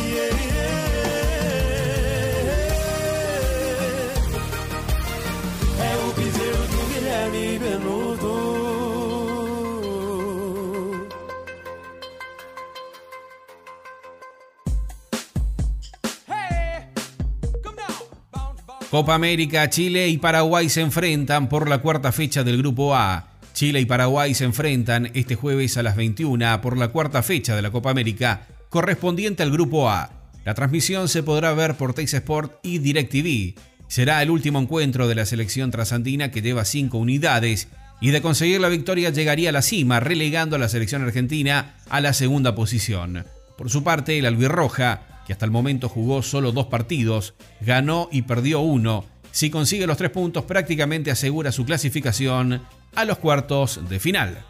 Copa 18.90 19.14
América, 19.14 19.68
Chile 19.68 20.08
y 20.08 20.16
Paraguay 20.16 20.70
se 20.70 20.80
enfrentan 20.80 21.50
por 21.50 21.68
la 21.68 21.78
cuarta 21.78 22.10
fecha 22.10 22.42
del 22.42 22.56
Grupo 22.56 22.96
A. 22.96 23.26
Chile 23.52 23.80
y 23.80 23.84
Paraguay 23.84 24.32
se 24.32 24.44
enfrentan 24.44 25.10
este 25.12 25.34
jueves 25.34 25.76
a 25.76 25.82
las 25.82 25.94
21 25.94 26.62
por 26.62 26.78
la 26.78 26.88
cuarta 26.88 27.22
fecha 27.22 27.54
de 27.54 27.60
la 27.60 27.70
Copa 27.70 27.90
América, 27.90 28.46
correspondiente 28.70 29.42
al 29.42 29.50
Grupo 29.50 29.90
A. 29.90 30.10
La 30.46 30.54
transmisión 30.54 31.10
se 31.10 31.22
podrá 31.22 31.52
ver 31.52 31.74
por 31.74 31.92
Teis 31.92 32.14
Sport 32.14 32.60
y 32.62 32.78
DirecTV. 32.78 33.60
Será 33.88 34.22
el 34.22 34.30
último 34.30 34.58
encuentro 34.58 35.06
de 35.06 35.16
la 35.16 35.26
selección 35.26 35.70
trasandina 35.70 36.30
que 36.30 36.40
lleva 36.40 36.64
cinco 36.64 36.96
unidades 36.96 37.68
y 38.00 38.10
de 38.10 38.22
conseguir 38.22 38.58
la 38.58 38.70
victoria 38.70 39.10
llegaría 39.10 39.50
a 39.50 39.52
la 39.52 39.60
cima, 39.60 40.00
relegando 40.00 40.56
a 40.56 40.58
la 40.58 40.70
selección 40.70 41.02
argentina 41.02 41.74
a 41.90 42.00
la 42.00 42.14
segunda 42.14 42.54
posición. 42.54 43.26
Por 43.58 43.68
su 43.68 43.84
parte, 43.84 44.18
el 44.18 44.24
albirroja, 44.24 45.17
que 45.28 45.34
hasta 45.34 45.44
el 45.44 45.50
momento 45.50 45.90
jugó 45.90 46.22
solo 46.22 46.52
dos 46.52 46.68
partidos, 46.68 47.34
ganó 47.60 48.08
y 48.10 48.22
perdió 48.22 48.60
uno. 48.60 49.04
Si 49.30 49.50
consigue 49.50 49.86
los 49.86 49.98
tres 49.98 50.10
puntos, 50.10 50.46
prácticamente 50.46 51.10
asegura 51.10 51.52
su 51.52 51.66
clasificación 51.66 52.62
a 52.94 53.04
los 53.04 53.18
cuartos 53.18 53.86
de 53.90 54.00
final. 54.00 54.42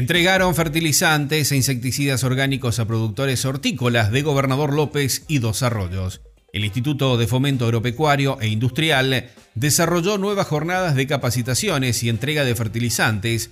Entregaron 0.00 0.54
fertilizantes 0.54 1.52
e 1.52 1.56
insecticidas 1.56 2.24
orgánicos 2.24 2.78
a 2.78 2.86
productores 2.86 3.44
hortícolas 3.44 4.10
de 4.10 4.22
Gobernador 4.22 4.72
López 4.72 5.24
y 5.28 5.40
Dos 5.40 5.62
Arroyos. 5.62 6.22
El 6.54 6.64
Instituto 6.64 7.18
de 7.18 7.26
Fomento 7.26 7.66
Agropecuario 7.66 8.38
e 8.40 8.48
Industrial 8.48 9.28
desarrolló 9.54 10.16
nuevas 10.16 10.46
jornadas 10.46 10.94
de 10.94 11.06
capacitaciones 11.06 12.02
y 12.02 12.08
entrega 12.08 12.44
de 12.44 12.54
fertilizantes 12.54 13.50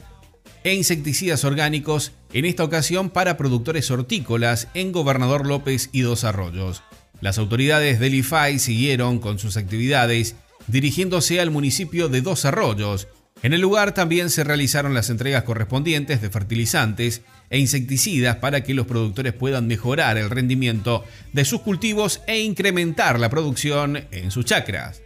e 0.65 0.73
insecticidas 0.73 1.45
orgánicos, 1.45 2.13
en 2.33 2.47
esta 2.47 2.65
ocasión 2.65 3.11
para 3.11 3.37
productores 3.37 3.91
hortícolas 3.91 4.69
en 4.73 4.91
Gobernador 4.91 5.47
López 5.47 5.91
y 5.93 6.01
Dos 6.01 6.25
Arroyos. 6.25 6.83
Las 7.21 7.37
autoridades 7.37 8.01
del 8.01 8.15
IFAI 8.15 8.59
siguieron 8.59 9.19
con 9.19 9.39
sus 9.39 9.59
actividades 9.59 10.35
dirigiéndose 10.67 11.41
al 11.43 11.51
municipio 11.51 12.09
de 12.09 12.23
Dos 12.23 12.47
Arroyos. 12.47 13.07
En 13.43 13.53
el 13.53 13.61
lugar 13.61 13.95
también 13.95 14.31
se 14.31 14.43
realizaron 14.43 14.95
las 14.95 15.11
entregas 15.11 15.45
correspondientes 15.45 16.21
de 16.21 16.31
fertilizantes 16.31 17.23
e 17.51 17.59
insecticidas 17.59 18.37
para 18.37 18.63
que 18.63 18.75
los 18.75 18.87
productores 18.87 19.33
puedan 19.33 19.67
mejorar 19.69 20.19
el 20.19 20.29
rendimiento 20.29 21.05
de 21.33 21.45
sus 21.45 21.61
cultivos 21.61 22.21
e 22.27 22.41
incrementar 22.41 23.21
la 23.21 23.31
producción 23.31 24.07
en 24.11 24.31
sus 24.31 24.45
chacras. 24.45 25.03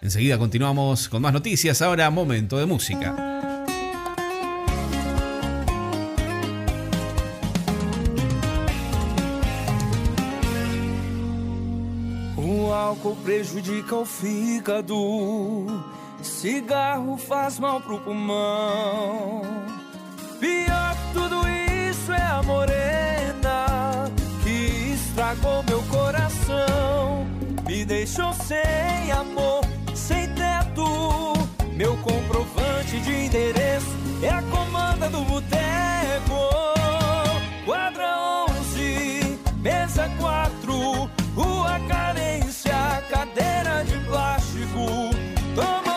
Enseguida 0.00 0.38
continuamos 0.38 1.08
con 1.08 1.22
más 1.22 1.32
noticias, 1.32 1.82
ahora 1.82 2.10
momento 2.10 2.58
de 2.58 2.66
música. 2.66 3.32
álcool 12.72 13.16
prejudica 13.24 14.04
fígado, 14.04 15.66
cigarro 16.26 17.16
faz 17.16 17.58
mal 17.58 17.80
pro 17.80 17.98
pulmão. 18.00 19.42
Pior 20.38 20.96
que 20.96 21.12
tudo 21.12 21.42
isso 21.90 22.12
é 22.12 22.22
a 22.22 22.42
morena 22.42 24.10
que 24.42 24.94
estragou 24.94 25.62
meu 25.64 25.82
coração, 25.84 27.26
me 27.66 27.84
deixou 27.84 28.32
sem 28.32 29.12
amor, 29.12 29.60
sem 29.94 30.28
teto. 30.34 31.32
Meu 31.74 31.96
comprovante 31.98 33.00
de 33.00 33.26
endereço 33.26 33.96
é 34.22 34.28
a 34.28 34.42
comanda 34.42 35.08
do 35.08 35.20
boteco. 35.22 36.50
Quadra 37.64 38.18
11, 38.48 39.38
mesa 39.56 40.10
4, 40.18 40.72
rua 41.34 41.80
carência 41.88 43.02
cadeira 43.10 43.84
de 43.84 43.98
plástico. 44.06 45.10
Tô 45.54 45.91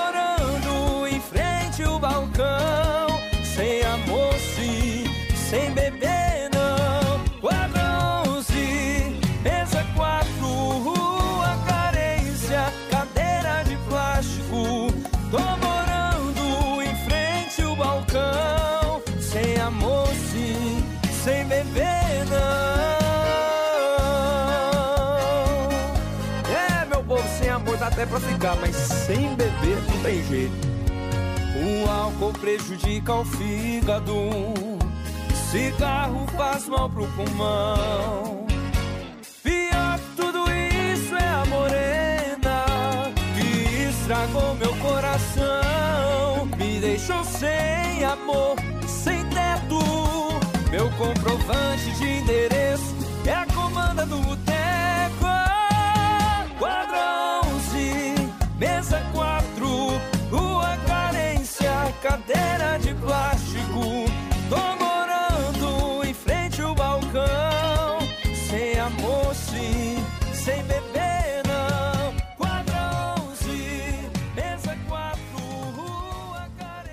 sem 5.55 5.71
beber, 5.71 6.49
não. 6.53 7.39
Quadra 7.39 8.23
11, 8.27 9.21
mesa 9.41 9.85
4, 9.95 10.45
rua 10.45 11.57
carência, 11.65 12.73
cadeira 12.89 13.63
de 13.63 13.77
plástico. 13.87 14.91
Tô 15.31 15.39
morando 15.65 16.81
em 16.81 16.95
frente 17.05 17.61
ao 17.61 17.75
balcão. 17.75 19.01
Sem 19.21 19.55
amor, 19.61 20.07
sim, 20.31 20.83
sem 21.23 21.45
beber, 21.45 22.25
não. 22.29 22.75
até 27.81 28.03
pra 28.05 28.19
ficar, 28.19 28.55
mas 28.55 28.75
sem 28.75 29.35
beber 29.35 29.77
não 29.87 30.01
tem 30.01 30.23
jeito. 30.23 30.75
O 31.55 31.89
álcool 31.89 32.33
prejudica 32.33 33.13
o 33.13 33.23
fígado, 33.23 34.74
cigarro 35.55 36.27
faz 36.35 36.67
mal 36.67 36.89
pro 36.89 37.07
pulmão. 37.07 38.45
Pior 39.41 39.99
que 39.99 40.15
tudo 40.17 40.39
isso 40.91 41.15
é 41.15 41.27
a 41.27 41.45
morena 41.45 42.65
que 43.35 43.89
estragou 43.89 44.53
meu 44.55 44.75
coração, 44.77 46.45
me 46.57 46.79
deixou 46.81 47.23
sem 47.23 48.03
amor, 48.03 48.57
sem 48.85 49.23
teto. 49.29 49.79
Meu 50.69 50.89
comprovante 50.91 51.89
de 51.99 52.19
endereço 52.19 52.93
é 53.25 53.33
a 53.33 53.45
comanda 53.45 54.05
do 54.05 54.19
boteco. 54.19 55.25
Quadrão 56.59 57.41
mesa 58.59 59.01
4, 59.13 59.67
rua 60.31 60.77
carência, 60.85 61.71
cadeira 62.01 62.77
de 62.77 62.93
plástico. 62.95 64.04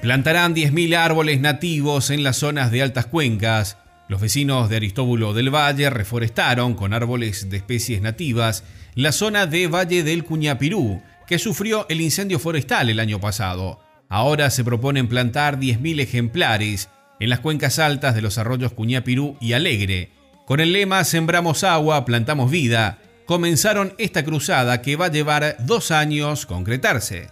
Plantarán 0.03 0.53
10.000 0.53 0.97
árboles 0.97 1.41
nativos 1.41 2.11
en 2.11 2.25
las 2.25 2.39
zonas 2.39 2.73
de 2.73 2.83
altas 2.83 3.07
cuencas. 3.07 3.79
Los 4.09 4.21
vecinos 4.21 4.69
de 4.69 4.75
Aristóbulo 4.75 5.33
del 5.33 5.55
Valle 5.55 5.91
reforestaron 5.91 6.75
con 6.75 6.93
árboles 6.93 7.51
de 7.51 7.59
especies 7.59 8.03
nativas 8.03 8.65
la 8.97 9.13
zona 9.13 9.47
de 9.47 9.69
Valle 9.69 10.03
del 10.03 10.25
Cuñapirú, 10.25 11.01
que 11.29 11.39
sufrió 11.39 11.87
el 11.89 12.01
incendio 12.01 12.41
forestal 12.41 12.91
el 12.91 12.99
año 12.99 13.21
pasado. 13.21 13.79
Ahora 14.09 14.51
se 14.51 14.65
proponen 14.65 15.07
plantar 15.07 15.61
10.000 15.61 16.01
ejemplares 16.01 16.89
en 17.21 17.31
las 17.31 17.39
cuencas 17.39 17.79
altas 17.79 18.17
de 18.17 18.23
los 18.23 18.39
arroyos 18.39 18.73
Cuñapirú 18.73 19.37
y 19.41 19.53
Alegre. 19.53 20.11
Con 20.47 20.59
el 20.59 20.73
lema 20.73 21.05
Sembramos 21.05 21.63
agua, 21.63 22.05
plantamos 22.05 22.51
vida, 22.51 22.99
comenzaron 23.25 23.95
esta 23.99 24.25
cruzada 24.25 24.83
que 24.83 24.97
va 24.97 25.07
a 25.07 25.13
llevar 25.13 25.59
dos 25.61 25.93
años 25.93 26.45
concretarse. 26.45 27.29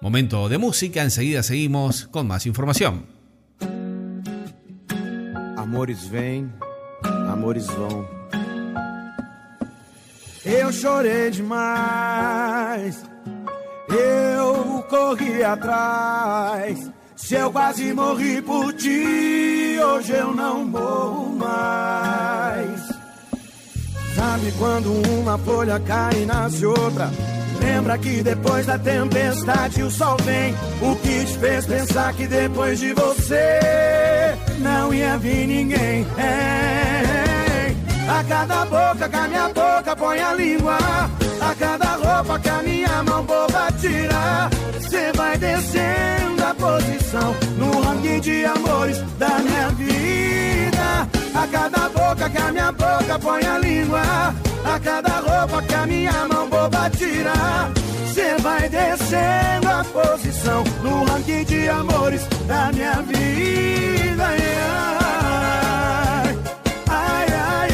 Momento 0.00 0.48
de 0.48 0.56
música, 0.56 1.02
enseguida 1.02 1.42
seguimos 1.42 2.06
con 2.06 2.26
más 2.26 2.46
información. 2.46 3.04
Amores 5.58 6.08
vêm, 6.10 6.50
amores 7.30 7.66
vão. 7.66 8.08
Eu 10.42 10.72
chorei 10.72 11.30
demais, 11.30 13.04
eu 13.90 14.82
corri 14.88 15.44
atrás. 15.44 16.90
Se 17.14 17.34
eu 17.34 17.52
quase 17.52 17.92
morri 17.92 18.40
por 18.40 18.72
ti, 18.72 19.78
hoje 19.84 20.12
eu 20.12 20.34
não 20.34 20.64
morro 20.64 21.36
mais. 21.36 22.80
Sabe 24.14 24.50
quando 24.58 24.90
uma 25.20 25.36
folha 25.36 25.78
cai 25.80 26.22
e 26.22 26.26
nasce 26.26 26.64
outra? 26.64 27.10
Lembra 27.70 27.96
que 27.98 28.20
depois 28.20 28.66
da 28.66 28.76
tempestade 28.76 29.82
o 29.82 29.90
sol 29.90 30.16
vem. 30.24 30.52
O 30.82 30.96
que 30.96 31.24
te 31.24 31.38
fez 31.38 31.66
pensar 31.66 32.12
que 32.14 32.26
depois 32.26 32.80
de 32.80 32.92
você 32.92 33.60
não 34.58 34.92
ia 34.92 35.16
vir 35.18 35.46
ninguém? 35.46 36.04
É. 36.18 37.72
A 38.08 38.24
cada 38.24 38.64
boca 38.64 39.08
que 39.08 39.16
a 39.16 39.28
minha 39.28 39.48
boca 39.48 39.96
põe 39.96 40.18
a 40.18 40.34
língua. 40.34 40.78
A 41.40 41.54
cada 41.54 41.90
roupa 41.94 42.38
que 42.40 42.48
a 42.48 42.62
minha 42.62 43.02
mão 43.04 43.22
boba 43.24 43.68
tira. 43.80 44.50
Cê 44.88 45.12
vai 45.14 45.38
descendo 45.38 46.44
a 46.44 46.54
posição 46.54 47.36
no 47.56 47.80
ranking 47.82 48.20
de 48.20 48.44
amores 48.46 48.98
da 49.16 49.38
minha 49.38 49.68
vida. 49.70 51.08
A 51.34 51.46
cada 51.46 51.88
boca 51.88 52.28
que 52.28 52.38
a 52.38 52.50
minha 52.50 52.72
boca 52.72 53.18
põe 53.20 53.46
a 53.46 53.58
língua. 53.58 54.49
A 54.64 54.78
cada 54.80 55.20
roupa 55.20 55.62
que 55.62 55.74
a 55.74 55.86
minha 55.86 56.28
mão 56.28 56.48
boba 56.48 56.90
tira 56.90 57.32
Cê 58.12 58.36
vai 58.42 58.68
descendo 58.68 59.68
a 59.68 59.84
posição 59.84 60.64
No 60.82 61.04
ranking 61.04 61.44
de 61.44 61.68
amores 61.68 62.22
da 62.46 62.70
minha 62.72 63.02
vida 63.02 64.24
Ai, 66.20 66.36
ai, 66.88 67.26
ai, 67.32 67.70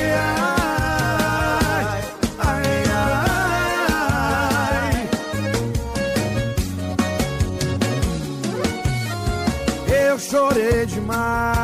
ai, 1.59 2.03
ai, 2.39 2.85
ai. 9.89 10.09
Eu 10.09 10.19
chorei 10.19 10.87
demais 10.87 11.56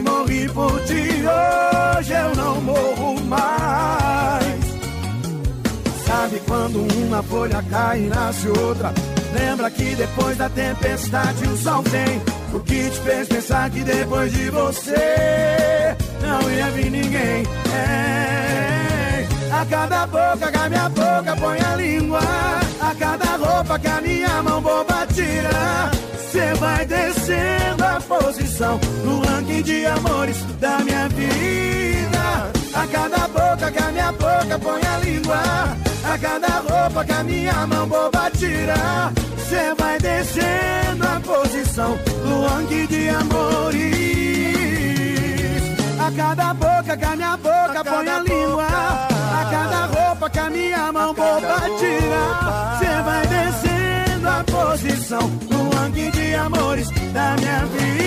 quase 0.00 0.02
morri 0.02 0.48
por 0.48 0.80
ti, 0.84 1.22
hoje 1.98 2.12
eu 2.12 2.34
não 2.34 2.60
morro 2.60 3.20
mais. 3.24 4.60
Sabe 6.06 6.40
quando 6.46 6.86
uma 7.04 7.22
folha 7.22 7.62
cai 7.70 8.04
e 8.04 8.08
nasce 8.08 8.48
outra? 8.48 8.92
Lembra 9.38 9.70
que 9.70 9.94
depois 9.94 10.36
da 10.36 10.48
tempestade 10.48 11.44
o 11.46 11.56
sol 11.56 11.82
vem. 11.82 12.20
O 12.52 12.60
que 12.60 12.90
te 12.90 13.00
fez 13.00 13.28
pensar 13.28 13.70
que 13.70 13.80
depois 13.80 14.32
de 14.32 14.50
você 14.50 15.96
não 16.20 16.50
ia 16.50 16.70
vir 16.70 16.90
ninguém? 16.90 17.44
É. 17.72 19.26
A 19.52 19.66
cada 19.66 20.06
boca 20.06 20.50
que 20.50 20.58
a 20.58 20.68
minha 20.68 20.88
boca 20.88 21.36
põe 21.38 21.60
a 21.60 21.76
língua, 21.76 22.20
a 22.80 22.94
cada 22.94 23.36
roupa 23.36 23.78
que 23.78 23.86
a 23.86 24.00
minha 24.00 24.42
mão 24.42 24.60
boba 24.60 25.06
tira. 25.14 25.99
Cê 26.30 26.54
vai 26.60 26.86
descendo 26.86 27.84
a 27.84 28.00
posição 28.00 28.78
no 29.04 29.20
ranking 29.20 29.62
de 29.62 29.84
amores 29.84 30.36
da 30.60 30.78
minha 30.78 31.08
vida. 31.08 32.52
A 32.72 32.86
cada 32.86 33.26
boca 33.26 33.68
que 33.72 33.82
a 33.82 33.90
minha 33.90 34.12
boca 34.12 34.58
põe 34.62 34.80
a 34.80 34.98
língua. 34.98 35.42
A 36.04 36.18
cada 36.18 36.60
roupa 36.60 37.04
que 37.04 37.12
a 37.12 37.24
minha 37.24 37.66
mão 37.66 37.88
boba 37.88 38.30
tira. 38.30 39.12
Cê 39.48 39.74
vai 39.76 39.98
descendo 39.98 41.04
a 41.04 41.20
posição 41.20 41.98
no 42.24 42.46
ranking 42.46 42.86
de 42.86 43.08
amores. 43.08 43.90
A 45.98 46.12
cada 46.16 46.54
boca 46.54 46.96
que 46.96 47.04
a 47.04 47.16
minha 47.16 47.36
boca 47.36 47.84
põe 47.84 48.08
a 48.08 48.18
língua 48.20 48.66
A 48.66 49.50
cada 49.50 49.86
roupa 49.86 50.30
que 50.30 50.38
a 50.38 50.50
minha 50.50 50.92
mão 50.92 51.14
boba 51.14 51.60
tira 51.78 52.78
Cê 52.78 53.02
vai 53.04 53.26
descendo 53.26 53.69
posição 54.44 55.30
No 55.50 55.90
de 55.90 56.34
amores 56.34 56.88
da 57.12 57.36
minha 57.36 57.64
vida 57.66 58.00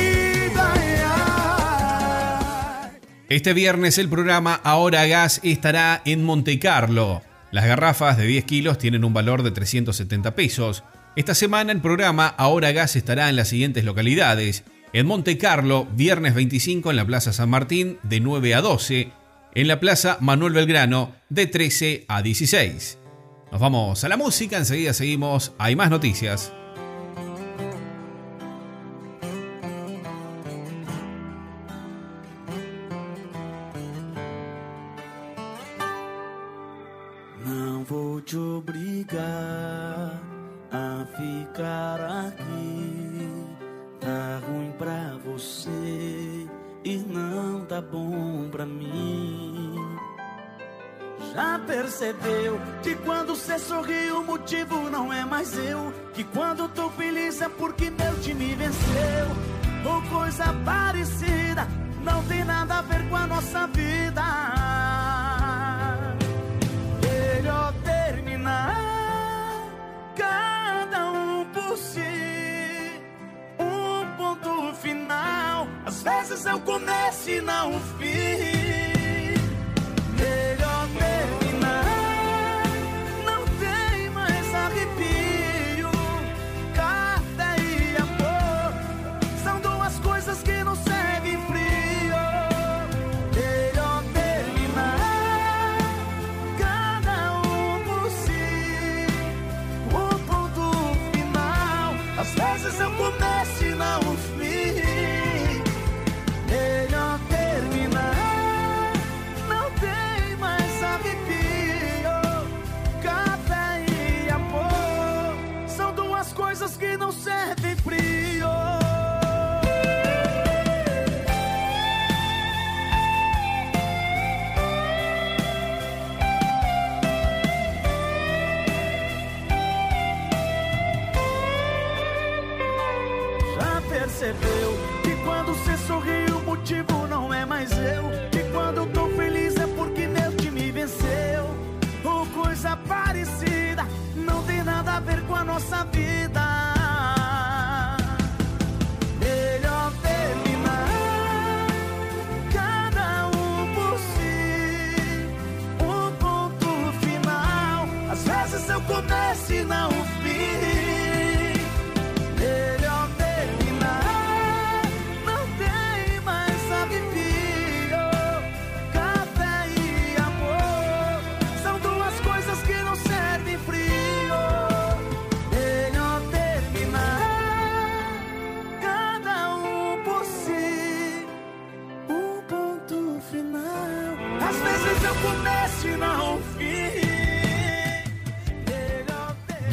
Este 3.29 3.53
viernes 3.53 3.97
el 3.97 4.09
programa 4.09 4.53
Ahora 4.63 5.07
Gas 5.07 5.39
estará 5.43 6.03
en 6.05 6.23
Monte 6.23 6.59
Carlo. 6.59 7.23
Las 7.51 7.65
garrafas 7.65 8.15
de 8.15 8.27
10 8.27 8.45
kilos 8.45 8.77
tienen 8.77 9.03
un 9.03 9.13
valor 9.13 9.41
de 9.41 9.49
370 9.49 10.35
pesos. 10.35 10.83
Esta 11.15 11.33
semana 11.33 11.71
el 11.71 11.81
programa 11.81 12.27
Ahora 12.27 12.71
Gas 12.71 12.95
estará 12.95 13.29
en 13.29 13.35
las 13.35 13.47
siguientes 13.47 13.85
localidades. 13.85 14.63
En 14.93 15.07
Monte 15.07 15.39
Carlo, 15.39 15.87
viernes 15.95 16.35
25 16.35 16.91
en 16.91 16.95
la 16.95 17.05
Plaza 17.05 17.33
San 17.33 17.49
Martín 17.49 17.97
de 18.03 18.19
9 18.19 18.53
a 18.53 18.61
12, 18.61 19.09
en 19.55 19.67
la 19.67 19.79
Plaza 19.79 20.17
Manuel 20.19 20.53
Belgrano 20.53 21.15
de 21.29 21.47
13 21.47 22.05
a 22.07 22.21
16. 22.21 22.99
Nos 23.53 23.61
vamos 23.61 24.03
a 24.03 24.09
la 24.09 24.17
música, 24.17 24.57
enseguida 24.57 24.93
seguimos, 24.93 25.53
hay 25.59 25.75
más 25.75 25.91
noticias. 25.91 26.51
No 37.45 37.85
voy 37.87 38.23
a 38.33 38.39
obligar 38.39 40.19
a 40.71 41.05
ficar 41.15 42.01
aquí. 42.25 43.29
Tá 43.99 44.41
ruim 44.47 44.71
pra 44.79 45.19
você 45.23 46.47
e 46.83 46.97
não 47.07 47.63
tá 47.67 47.81
bom 47.81 48.49
pra 48.51 48.65
mim. 48.65 49.72
Já 51.33 51.59
percebeu 51.65 52.61
que 52.83 52.95
quando 52.97 53.35
cê 53.35 53.57
sorri 53.57 54.11
o 54.11 54.21
motivo 54.23 54.89
não 54.89 55.11
é 55.11 55.25
mais 55.25 55.57
eu? 55.57 55.91
Que 56.13 56.23
quando 56.23 56.69
tô 56.69 56.91
feliz 56.91 57.41
é 57.41 57.49
porque 57.49 57.89
meu 57.89 58.19
time 58.21 58.53
venceu? 58.53 59.27
Ou 59.83 60.01
coisa 60.03 60.53
parecida, 60.63 61.67
não 62.03 62.23
tem 62.25 62.43
nada 62.45 62.75
a 62.75 62.81
ver 62.83 63.09
com 63.09 63.15
a 63.15 63.25
nossa 63.25 63.65
vida. 63.67 64.21
Melhor 67.01 67.73
terminar, 67.83 68.75
cada 70.15 71.11
um 71.11 71.45
por 71.45 71.75
si 71.77 72.23
ponto 74.17 74.73
final. 74.75 75.67
Às 75.85 76.03
vezes 76.03 76.45
é 76.45 76.53
o 76.53 76.59
começo 76.59 77.29
e 77.29 77.41
não 77.41 77.75
o 77.75 77.79
fim. 77.97 78.82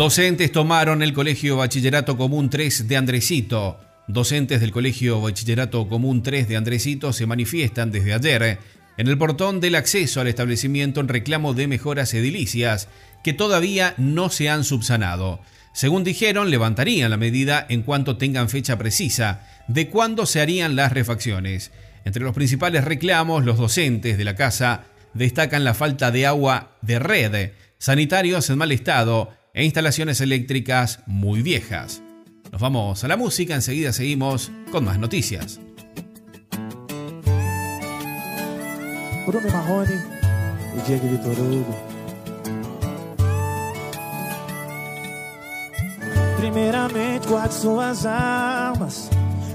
Docentes 0.01 0.51
tomaron 0.51 1.03
el 1.03 1.12
Colegio 1.12 1.59
Bachillerato 1.59 2.16
Común 2.16 2.49
3 2.49 2.88
de 2.88 2.97
Andresito. 2.97 3.78
Docentes 4.09 4.61
del 4.61 4.72
Colegio 4.72 5.20
Bachillerato 5.20 5.86
Común 5.88 6.22
3 6.22 6.49
de 6.49 6.57
Andresito 6.57 7.12
se 7.12 7.26
manifiestan 7.26 7.93
desde 7.93 8.14
ayer 8.14 8.59
en 8.97 9.09
el 9.09 9.18
portón 9.18 9.61
del 9.61 9.74
acceso 9.74 10.22
al 10.22 10.28
establecimiento 10.28 11.01
en 11.01 11.09
reclamo 11.09 11.53
de 11.53 11.68
mejoras 11.68 12.14
edilicias 12.14 12.88
que 13.22 13.34
todavía 13.34 13.93
no 13.99 14.30
se 14.30 14.49
han 14.49 14.64
subsanado. 14.64 15.43
Según 15.74 16.03
dijeron, 16.03 16.51
levantarían 16.51 17.11
la 17.11 17.16
medida 17.16 17.66
en 17.68 17.82
cuanto 17.82 18.16
tengan 18.16 18.49
fecha 18.49 18.78
precisa 18.78 19.47
de 19.68 19.88
cuándo 19.88 20.24
se 20.24 20.41
harían 20.41 20.76
las 20.76 20.93
refacciones. 20.93 21.72
Entre 22.05 22.22
los 22.22 22.34
principales 22.34 22.84
reclamos, 22.84 23.45
los 23.45 23.59
docentes 23.59 24.16
de 24.16 24.24
la 24.24 24.34
casa 24.34 24.84
destacan 25.15 25.65
la 25.65 25.75
falta 25.75 26.11
de 26.11 26.27
agua 26.27 26.77
de 26.83 26.99
red, 26.99 27.53
sanitarios 27.79 28.51
en 28.51 28.59
mal 28.59 28.73
estado 28.73 29.31
e 29.55 29.65
instalaciones 29.65 30.21
eléctricas 30.21 31.01
muy 31.07 31.43
viejas. 31.43 32.03
Nos 32.53 32.61
vamos 32.61 33.05
a 33.05 33.09
la 33.09 33.17
música, 33.17 33.55
enseguida 33.55 33.93
seguimos 33.93 34.51
con 34.73 34.85
más 34.85 34.99
noticias. 34.99 35.61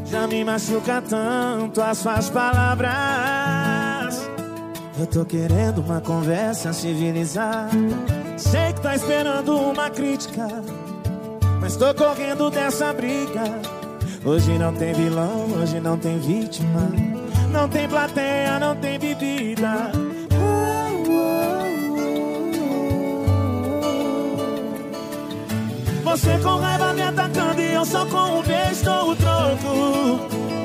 Já 0.10 0.28
me 0.28 0.45
machuca 0.45 1.01
tanto. 1.01 1.84
Eu 4.97 5.05
tô 5.07 5.25
querendo 5.25 5.79
uma 5.79 5.99
conversa 5.99 6.71
civilizada. 6.71 7.69
Sei 8.37 8.71
que 8.73 8.81
tá 8.81 8.95
esperando 8.95 9.57
uma 9.57 9.89
crítica, 9.89 10.47
mas 11.59 11.75
tô 11.75 11.93
correndo 11.93 12.49
dessa 12.49 12.93
briga. 12.93 13.43
Hoje 14.23 14.57
não 14.57 14.73
tem 14.73 14.93
vilão, 14.93 15.47
hoje 15.61 15.81
não 15.81 15.97
tem 15.97 16.17
vítima. 16.19 16.89
Não 17.51 17.67
tem 17.67 17.87
plateia, 17.89 18.57
não 18.57 18.75
tem 18.77 18.97
bebida. 18.97 19.91
Você 26.03 26.37
com 26.41 26.55
raiva 26.55 26.93
me 26.93 27.01
atacando 27.01 27.61
e 27.61 27.73
eu 27.73 27.85
só 27.85 28.05
com 28.05 28.39
um 28.39 28.43
beijo 28.43 28.85
dou 28.85 29.11
o 29.11 29.15
troco. 29.17 30.64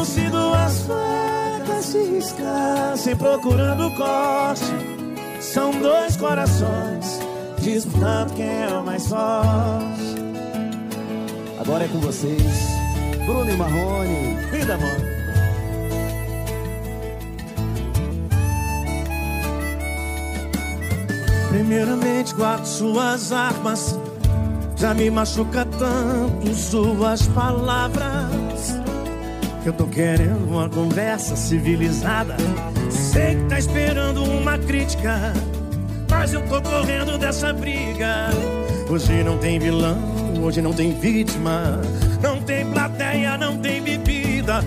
Como 0.00 0.12
se 0.12 0.30
duas 0.30 0.80
facas 0.86 1.94
se 2.98 3.14
procurando 3.16 3.94
corte. 3.96 5.42
São 5.42 5.72
dois 5.72 6.16
corações 6.16 7.20
disputando 7.58 8.32
quem 8.34 8.48
é 8.48 8.68
o 8.68 8.82
mais 8.82 9.06
forte. 9.06 10.14
Agora 11.60 11.84
é 11.84 11.88
com 11.88 12.00
vocês, 12.00 12.42
Bruno 13.26 13.50
e 13.50 13.56
Marrone. 13.58 14.36
Vida, 14.50 14.74
amor. 14.76 14.96
Primeiramente 21.50 22.32
guardo 22.34 22.64
suas 22.64 23.32
armas 23.32 23.98
Já 24.76 24.94
me 24.94 25.10
machuca 25.10 25.66
tanto 25.66 26.54
suas 26.54 27.26
palavras 27.26 28.39
eu 29.68 29.72
tô 29.72 29.86
querendo 29.86 30.48
uma 30.48 30.68
conversa 30.68 31.36
civilizada. 31.36 32.36
Sei 32.90 33.34
que 33.36 33.44
tá 33.44 33.58
esperando 33.58 34.22
uma 34.24 34.58
crítica 34.58 35.32
Mas 36.08 36.32
eu 36.32 36.42
tô 36.48 36.60
correndo 36.62 37.18
dessa 37.18 37.52
briga. 37.52 38.30
Hoje 38.88 39.22
não 39.22 39.38
tem 39.38 39.58
vilão, 39.58 39.98
hoje 40.42 40.60
não 40.60 40.72
tem 40.72 40.92
vítima. 40.98 41.80
Não 42.22 42.40
tem 42.42 42.66
plateia, 42.70 43.38
não 43.38 43.56
tem 43.58 43.82
bebida. 43.82 44.64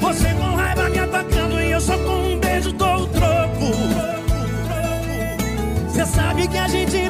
Você 0.00 0.34
com 0.34 0.56
raiva 0.56 0.88
me 0.90 0.98
atacando 0.98 1.60
e 1.60 1.70
eu 1.70 1.80
só 1.80 1.96
com 1.98 2.32
um 2.32 2.38
beijo 2.38 2.72
dou 2.72 3.02
o 3.02 3.06
troco. 3.06 3.70
Você 5.88 6.06
sabe 6.06 6.48
que 6.48 6.58
a 6.58 6.68
gente 6.68 7.09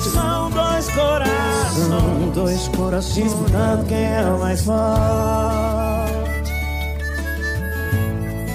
São 0.00 0.50
dois 0.50 0.88
corações. 0.90 1.88
São 1.88 2.30
dois 2.30 2.68
corações 2.68 3.24
disputando 3.24 3.88
quem 3.88 4.04
é 4.04 4.22
o 4.22 4.38
mais 4.38 4.62
forte. 4.62 6.18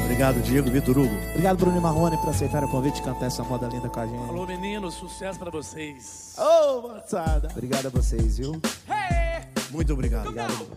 Obrigado, 0.05 0.41
Diego 0.43 0.71
Vitor 0.71 0.97
Hugo. 0.99 1.15
Obrigado, 1.31 1.57
Bruno 1.57 1.77
e 1.77 1.81
Marrone, 1.81 2.17
por 2.17 2.29
aceitar 2.29 2.63
o 2.63 2.67
convite 2.69 2.95
de 2.95 3.01
cantar 3.01 3.25
essa 3.25 3.43
moda 3.43 3.67
linda 3.67 3.89
com 3.89 3.99
a 3.99 4.05
gente. 4.05 4.29
Alô, 4.29 4.45
meninos, 4.45 4.93
sucesso 4.93 5.37
pra 5.37 5.49
vocês. 5.51 6.35
Ô, 6.37 6.43
oh, 6.43 6.81
moçada. 6.93 7.49
Obrigado 7.51 7.87
a 7.87 7.89
vocês, 7.89 8.37
viu? 8.37 8.61
Muito 9.71 9.91
obrigado. 9.91 10.27
Obrigado. 10.27 10.67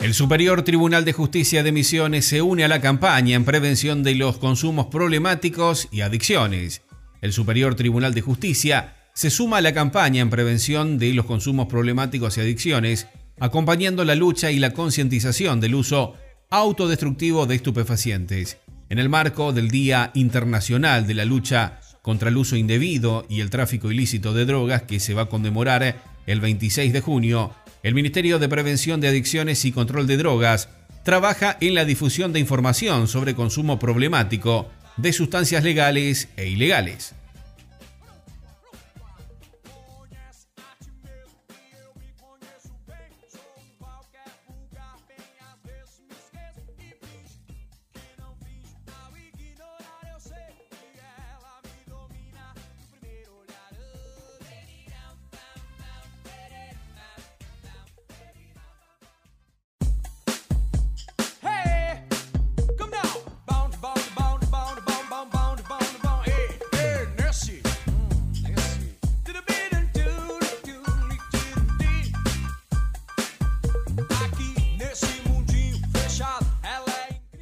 El 0.00 0.14
Superior 0.14 0.62
Tribunal 0.62 1.04
de 1.04 1.12
Justicia 1.12 1.62
de 1.62 1.70
Misiones 1.70 2.26
se 2.26 2.42
une 2.42 2.64
a 2.64 2.68
la 2.68 2.80
campaña 2.80 3.36
en 3.36 3.44
prevención 3.44 4.02
de 4.02 4.16
los 4.16 4.38
consumos 4.38 4.86
problemáticos 4.86 5.86
y 5.92 6.00
adicciones. 6.00 6.82
El 7.20 7.32
Superior 7.32 7.76
Tribunal 7.76 8.14
de 8.14 8.22
Justicia 8.22 8.96
se 9.14 9.30
suma 9.30 9.58
a 9.58 9.60
la 9.60 9.74
campaña 9.74 10.22
en 10.22 10.30
prevención 10.30 10.98
de 10.98 11.12
los 11.12 11.26
consumos 11.26 11.66
problemáticos 11.66 12.36
y 12.36 12.40
adicciones, 12.40 13.06
acompañando 13.38 14.04
la 14.04 14.14
lucha 14.14 14.50
y 14.50 14.58
la 14.58 14.72
concientización 14.72 15.60
del 15.60 15.74
uso 15.74 16.14
autodestructivo 16.50 17.46
de 17.46 17.56
estupefacientes. 17.56 18.58
En 18.88 18.98
el 18.98 19.08
marco 19.08 19.52
del 19.52 19.68
Día 19.68 20.10
Internacional 20.14 21.06
de 21.06 21.14
la 21.14 21.24
Lucha 21.24 21.80
contra 22.02 22.28
el 22.28 22.36
Uso 22.36 22.56
Indebido 22.56 23.24
y 23.28 23.40
el 23.40 23.50
Tráfico 23.50 23.90
Ilícito 23.90 24.34
de 24.34 24.44
Drogas, 24.44 24.82
que 24.82 25.00
se 25.00 25.14
va 25.14 25.22
a 25.22 25.28
conmemorar 25.28 26.02
el 26.26 26.40
26 26.40 26.92
de 26.92 27.00
junio, 27.00 27.54
el 27.82 27.94
Ministerio 27.94 28.38
de 28.38 28.48
Prevención 28.48 29.00
de 29.00 29.08
Adicciones 29.08 29.64
y 29.64 29.72
Control 29.72 30.06
de 30.06 30.16
Drogas 30.16 30.68
trabaja 31.04 31.56
en 31.60 31.74
la 31.74 31.84
difusión 31.84 32.32
de 32.32 32.40
información 32.40 33.08
sobre 33.08 33.34
consumo 33.34 33.78
problemático 33.78 34.70
de 34.96 35.12
sustancias 35.12 35.64
legales 35.64 36.28
e 36.36 36.48
ilegales. 36.48 37.14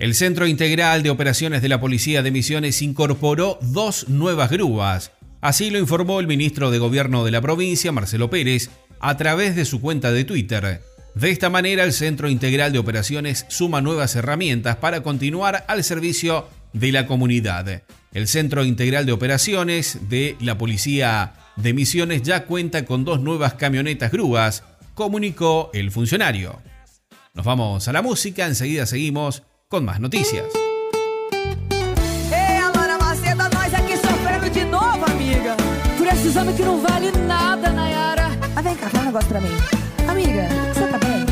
El 0.01 0.14
Centro 0.14 0.46
Integral 0.46 1.03
de 1.03 1.11
Operaciones 1.11 1.61
de 1.61 1.68
la 1.68 1.78
Policía 1.78 2.22
de 2.22 2.30
Misiones 2.30 2.80
incorporó 2.80 3.59
dos 3.61 4.09
nuevas 4.09 4.51
grúas. 4.51 5.12
Así 5.42 5.68
lo 5.68 5.78
informó 5.78 6.20
el 6.20 6.26
ministro 6.26 6.70
de 6.70 6.78
Gobierno 6.78 7.22
de 7.22 7.30
la 7.30 7.42
provincia, 7.42 7.92
Marcelo 7.92 8.30
Pérez, 8.30 8.70
a 8.98 9.18
través 9.18 9.55
de 9.57 9.66
su 9.66 9.82
cuenta 9.82 10.11
de 10.11 10.24
Twitter. 10.24 10.80
De 11.14 11.30
esta 11.30 11.51
manera, 11.51 11.84
el 11.84 11.92
Centro 11.92 12.30
Integral 12.30 12.72
de 12.72 12.78
Operaciones 12.78 13.44
suma 13.51 13.82
nuevas 13.82 14.16
herramientas 14.16 14.76
para 14.76 15.03
continuar 15.03 15.66
al 15.68 15.84
servicio 15.84 16.48
de 16.72 16.92
la 16.92 17.07
comunidad. 17.07 17.82
El 18.14 18.26
Centro 18.26 18.64
Integral 18.64 19.05
de 19.05 19.12
Operaciones 19.12 20.09
de 20.09 20.34
la 20.40 20.57
Policía 20.57 21.34
de 21.57 21.74
Misiones 21.74 22.22
ya 22.22 22.46
cuenta 22.46 22.86
con 22.86 23.05
dos 23.05 23.20
nuevas 23.20 23.53
camionetas 23.53 24.11
grúas, 24.11 24.64
comunicó 24.94 25.68
el 25.74 25.90
funcionario. 25.90 26.59
Nos 27.34 27.44
vamos 27.44 27.86
a 27.86 27.92
la 27.92 28.01
música, 28.01 28.46
enseguida 28.46 28.86
seguimos 28.86 29.42
con 29.71 29.85
más 29.85 30.01
noticias. 30.01 30.47
Ei, 32.33 32.57
Alana 32.59 32.99
Maceda, 32.99 33.49
nós 33.55 33.73
aqui 33.73 33.97
sofrendo 33.97 34.51
de 34.51 34.64
novo, 34.64 35.05
amiga. 35.07 35.57
Precisando 35.97 36.53
que 36.57 36.62
não 36.62 36.81
vale 36.81 37.12
nada, 37.29 37.71
Nayara. 37.71 38.31
Ah, 38.57 38.62
vem 38.62 38.75
cá, 38.75 38.89
fala 38.89 39.05
um 39.05 39.07
negócio 39.07 39.29
pra 39.29 39.41
mim. 39.41 39.57
Amiga, 40.09 40.49
você 40.75 40.87
tá 40.89 40.99
bem? 40.99 41.25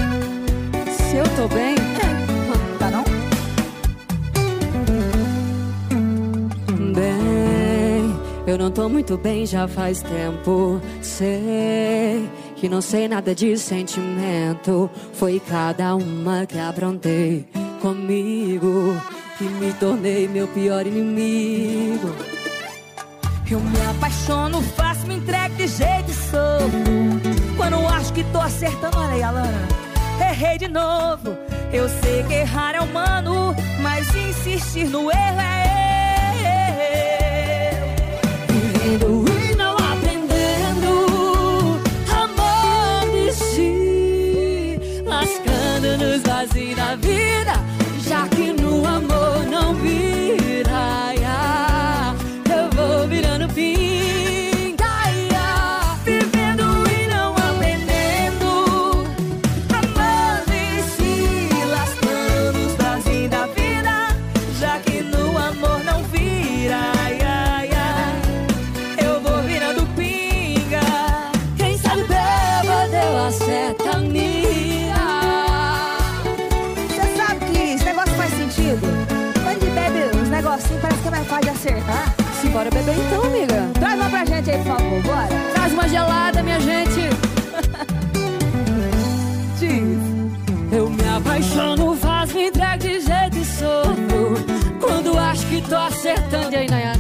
Se 0.95 1.17
eu 1.17 1.25
tô 1.35 1.49
bem? 1.53 1.75
É. 1.75 2.79
Tá 2.79 2.91
não? 2.93 3.05
Bem, 6.95 8.17
eu 8.47 8.57
não 8.57 8.71
tô 8.71 8.89
muito 8.89 9.19
bem 9.19 9.47
já 9.47 9.67
faz 9.67 10.01
tempo. 10.01 10.81
Sei 11.03 12.31
que 12.55 12.69
não 12.69 12.81
sei 12.81 13.09
nada 13.09 13.35
de 13.35 13.59
sentimento. 13.59 14.89
Foi 15.13 15.41
cada 15.41 15.97
uma 15.97 16.47
que 16.47 16.57
aprontei 16.61 17.45
comigo 17.79 19.01
que 19.39 19.45
me 19.45 19.73
tornei 19.75 20.27
meu 20.29 20.47
pior 20.49 20.87
inimigo. 20.87 22.15
Eu 23.51 23.61
me 23.61 23.81
apaixono, 23.87 24.61
faço, 24.61 25.07
me 25.07 25.15
entrego 25.17 25.55
de 25.55 25.67
jeito 25.67 26.11
e 26.11 26.15
sou. 26.15 26.59
Quando 27.57 27.87
acho 27.89 28.13
que 28.13 28.23
tô 28.25 28.39
acertando, 28.41 28.99
olha 28.99 29.15
aí, 29.15 29.23
Alana. 29.23 29.67
errei 30.21 30.59
de 30.59 30.69
novo. 30.69 31.35
Eu 31.73 31.89
sei 31.89 32.23
que 32.25 32.35
errar 32.35 32.75
é 32.75 32.81
humano, 32.81 33.55
mas 33.81 34.15
insistir 34.15 34.89
no 34.89 35.11
erro 35.11 35.41
é 35.41 35.65
eu. 36.45 36.49
Vivendo 38.55 39.25
e 39.51 39.55
não 39.55 39.75
aprendendo, 39.77 40.91
amando 42.11 43.17
e 43.17 43.33
se 43.33 45.03
lascando 45.07 45.97
nos 45.99 46.23
vazios 46.23 46.77
da 46.77 46.95
vida, 46.97 47.08
aí, 96.59 96.69
Nayara? 96.69 96.99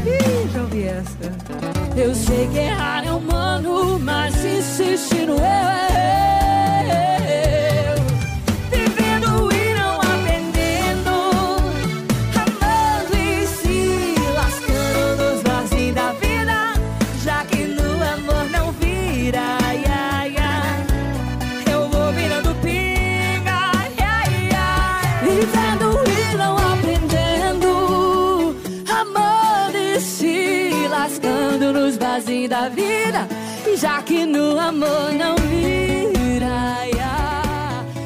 Já 0.52 0.60
ouvi 0.62 0.84
essa. 0.84 1.96
Eu 1.96 2.14
sei 2.14 2.48
que 2.48 2.58
errar 2.58 3.04
é 3.04 3.12
humano, 3.12 3.98
mas 3.98 4.44
insistir 4.44 5.26
no 5.26 5.34
eu 5.34 5.40
é. 5.40 6.37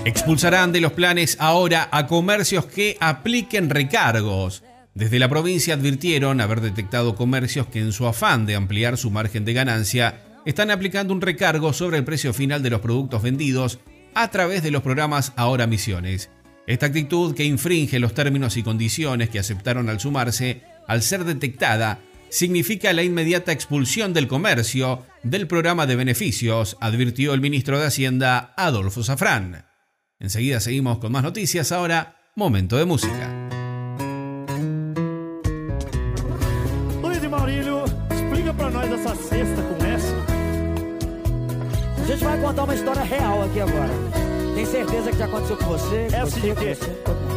Expulsarán 0.05 0.73
de 0.73 0.81
los 0.81 0.93
planes 0.93 1.37
ahora 1.41 1.89
a 1.91 2.07
comercios 2.07 2.67
que 2.67 2.97
apliquen 3.01 3.71
recargos. 3.71 4.63
Desde 4.95 5.19
la 5.19 5.29
provincia 5.29 5.75
advirtieron 5.75 6.41
haber 6.41 6.61
detectado 6.61 7.15
comercios 7.15 7.67
que 7.67 7.81
en 7.81 7.93
su 7.93 8.07
afán 8.07 8.45
de 8.47 8.55
ampliar 8.55 8.99
su 8.99 9.11
margen 9.11 9.45
de 9.45 9.53
ganancia 9.53 10.23
están 10.45 10.71
aplicando 10.71 11.15
un 11.15 11.21
recargo 11.21 11.73
sobre 11.73 11.99
el 11.99 12.05
precio 12.05 12.33
final 12.33 12.63
de 12.63 12.71
los 12.71 12.81
productos 12.81 13.23
vendidos 13.23 13.79
a 14.15 14.29
través 14.29 14.63
de 14.63 14.71
los 14.71 14.83
programas 14.83 15.33
Ahora 15.37 15.67
Misiones. 15.67 16.31
Esta 16.67 16.87
actitud 16.87 17.35
que 17.35 17.45
infringe 17.45 17.99
los 17.99 18.15
términos 18.15 18.57
y 18.57 18.63
condiciones 18.63 19.31
que 19.31 19.39
aceptaron 19.39 19.89
al 19.89 19.99
sumarse, 19.99 20.63
al 20.87 21.03
ser 21.03 21.25
detectada, 21.25 22.01
significa 22.33 22.93
la 22.95 23.03
inmediata 23.03 23.53
expulsión 23.53 24.15
del 24.15 24.27
comercio 24.27 25.05
del 25.23 25.47
programa 25.47 25.87
de 25.87 25.97
beneficios, 25.97 26.79
advirtió 26.81 27.35
el 27.35 27.43
ministro 27.43 27.79
de 27.79 27.87
Hacienda 27.87 28.55
Adolfo 28.57 29.05
Safrán. 29.05 29.67
Enseguida 30.19 30.59
seguimos 30.61 30.97
con 30.99 31.13
más 31.13 31.23
noticias, 31.23 31.73
ahora 31.73 32.17
momento 32.35 32.79
de 32.79 32.87
música. 32.87 33.31
A 41.99 42.07
gente 42.07 42.25
vai 42.25 42.41
contar 42.41 42.65
uma 42.65 42.75
história 42.75 43.03
real 43.03 43.43
aqui 43.43 43.61
agora. 43.61 43.93
Tem 44.55 44.67
certeza 44.67 45.11
que 45.11 45.19
já 45.19 45.25
aconteceu 45.27 45.57
com 45.59 45.65
você? 45.67 46.09
com 46.11 46.17
Essa 46.17 46.41
você, 46.41 47.32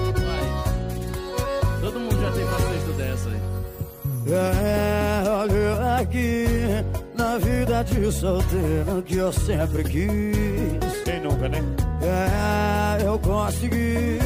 É, 4.28 5.24
olha 5.30 6.02
aqui, 6.02 6.46
na 7.16 7.38
vida 7.38 7.84
de 7.84 8.12
solteiro 8.12 9.04
que 9.06 9.18
eu 9.18 9.32
sempre 9.32 9.84
quis. 9.84 11.04
Quem 11.04 11.22
nunca, 11.22 11.48
né? 11.48 11.62
É, 12.02 13.06
eu 13.06 13.20
consegui 13.20 14.20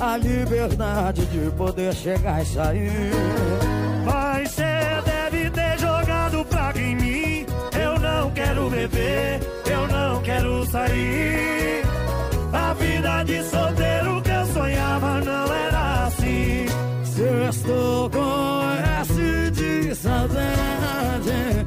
a 0.00 0.16
liberdade 0.16 1.26
de 1.26 1.50
poder 1.52 1.94
chegar 1.94 2.42
e 2.42 2.46
sair. 2.46 3.10
Mas 4.04 4.50
cê 4.50 4.64
deve 5.04 5.50
ter 5.50 5.78
jogado 5.78 6.44
praga 6.46 6.80
em 6.80 6.96
mim. 6.96 7.46
Eu 7.80 7.98
não 8.00 8.30
quero 8.32 8.68
beber, 8.68 9.40
eu 9.70 9.86
não 9.86 10.20
quero 10.22 10.66
sair. 10.66 11.82
A 12.52 12.74
vida 12.74 13.22
de 13.22 13.44
solteiro 13.44 14.22
que 14.22 14.30
eu 14.30 14.46
sonhava 14.46 15.20
não 15.20 15.54
era 15.54 16.06
assim. 16.06 16.66
Se 17.04 17.20
eu 17.20 17.48
estou 17.48 18.10
com 18.10 18.60
S 19.00 19.09
de 19.90 19.96
saudade, 19.96 21.66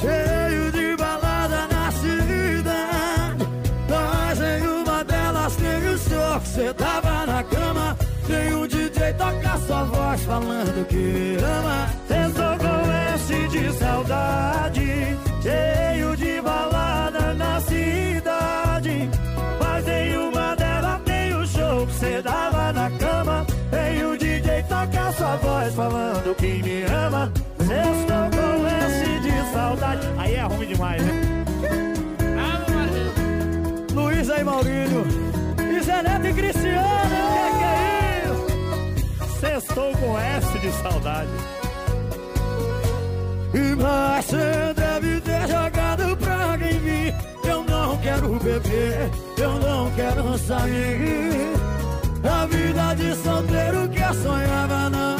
cheio 0.00 0.72
de 0.72 0.96
balada 0.96 1.66
na 1.70 1.92
cidade. 1.92 3.46
Mas 3.90 4.40
em 4.40 4.66
uma 4.66 5.04
delas 5.04 5.54
tem 5.56 5.88
o 5.90 5.98
senhor 5.98 6.40
que 6.40 6.48
cê 6.48 6.72
tava 6.72 7.26
na 7.26 7.42
cama. 7.42 7.96
Tem 8.26 8.54
o 8.54 8.66
DJ 8.66 9.12
tocar 9.14 9.58
sua 9.66 9.84
voz 9.84 10.22
falando 10.22 10.86
que 10.88 11.36
ama. 11.44 11.88
Com 12.58 12.90
S 13.14 13.48
de 13.48 13.72
saudade, 13.78 15.18
cheio 15.42 16.16
Maurílio. 34.48 35.04
E 35.58 35.80
Zé 35.82 36.02
Neto 36.02 36.26
e 36.26 36.32
Cristiano. 36.32 37.18
Que 37.34 37.58
que 37.58 37.64
é 37.64 38.22
isso? 38.24 39.40
Sextou 39.40 39.92
com 39.98 40.18
S 40.18 40.58
de 40.58 40.72
saudade. 40.82 41.30
E 43.54 43.74
mas 43.76 44.24
cê 44.24 44.74
deve 44.74 45.20
ter 45.20 45.46
jogado 45.48 46.16
praga 46.16 46.66
em 46.66 46.80
mim. 46.80 47.14
Eu 47.44 47.64
não 47.64 47.96
quero 47.98 48.28
beber, 48.40 49.10
eu 49.36 49.52
não 49.54 49.90
quero 49.92 50.38
sair. 50.38 51.52
A 52.24 52.46
vida 52.46 52.94
de 52.94 53.14
solteiro 53.22 53.88
que 53.88 54.00
eu 54.00 54.14
sonhava 54.14 54.90
não 54.90 55.17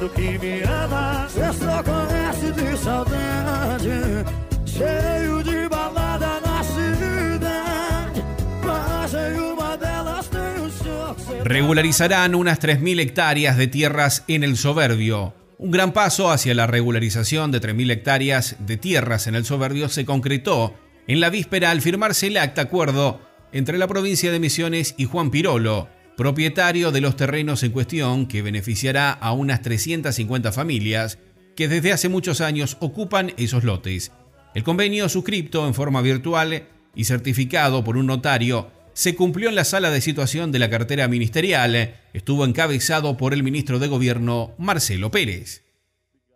falando 0.00 0.12
que 0.12 0.38
me 0.38 0.62
ama. 0.62 1.26
Estou 1.28 1.84
com 1.84 2.06
S 2.30 2.52
de 2.52 2.76
saudade, 2.76 4.24
cheio 4.64 5.42
de 5.42 5.68
balada 5.68 6.40
na 6.40 6.62
cidade. 6.64 8.22
Mas 8.64 9.14
em 9.14 9.40
uma 9.40 9.76
delas 9.76 10.28
tem 10.28 10.64
o 10.64 10.70
show 10.70 11.14
que 11.14 11.22
cê 11.22 11.48
regularizarán 11.48 12.34
unas 12.34 12.60
3.000 12.60 13.00
hectáreas 13.00 13.56
de 13.56 13.66
tierras 13.66 14.24
en 14.28 14.44
el 14.44 14.56
Soberbio. 14.56 15.34
Un 15.58 15.70
gran 15.70 15.92
paso 15.92 16.30
hacia 16.30 16.54
la 16.54 16.66
regularización 16.66 17.52
de 17.52 17.60
3.000 17.60 17.90
hectáreas 17.90 18.56
de 18.60 18.76
tierras 18.78 19.26
en 19.26 19.34
el 19.34 19.44
Soberbio 19.44 19.88
se 19.88 20.06
concretó 20.06 20.74
en 21.06 21.20
la 21.20 21.28
víspera 21.28 21.70
al 21.70 21.82
firmarse 21.82 22.28
el 22.28 22.38
acta 22.38 22.62
acuerdo 22.62 23.20
entre 23.52 23.76
la 23.76 23.88
provincia 23.88 24.30
de 24.30 24.38
Misiones 24.38 24.94
y 24.96 25.04
Juan 25.06 25.30
Pirolo, 25.30 25.88
propietario 26.20 26.92
de 26.92 27.00
los 27.00 27.16
terrenos 27.16 27.62
en 27.62 27.72
cuestión 27.72 28.26
que 28.26 28.42
beneficiará 28.42 29.10
a 29.10 29.32
unas 29.32 29.62
350 29.62 30.52
familias 30.52 31.16
que 31.56 31.66
desde 31.66 31.94
hace 31.94 32.10
muchos 32.10 32.42
años 32.42 32.76
ocupan 32.80 33.32
esos 33.38 33.64
lotes. 33.64 34.12
El 34.54 34.62
convenio 34.62 35.08
suscripto 35.08 35.66
en 35.66 35.72
forma 35.72 36.02
virtual 36.02 36.64
y 36.94 37.04
certificado 37.04 37.82
por 37.84 37.96
un 37.96 38.04
notario, 38.04 38.70
se 38.92 39.14
cumplió 39.14 39.48
en 39.48 39.54
la 39.54 39.64
sala 39.64 39.90
de 39.90 40.02
situación 40.02 40.52
de 40.52 40.58
la 40.58 40.68
cartera 40.68 41.08
ministerial. 41.08 41.94
Estuvo 42.12 42.44
encabezado 42.44 43.16
por 43.16 43.32
el 43.32 43.42
ministro 43.42 43.78
de 43.78 43.88
Gobierno, 43.88 44.52
Marcelo 44.58 45.10
Pérez. 45.10 45.64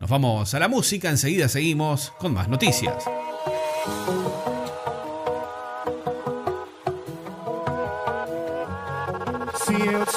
Nos 0.00 0.08
vamos 0.08 0.54
a 0.54 0.60
la 0.60 0.68
música, 0.68 1.10
enseguida 1.10 1.50
seguimos 1.50 2.10
con 2.18 2.32
más 2.32 2.48
noticias. 2.48 3.04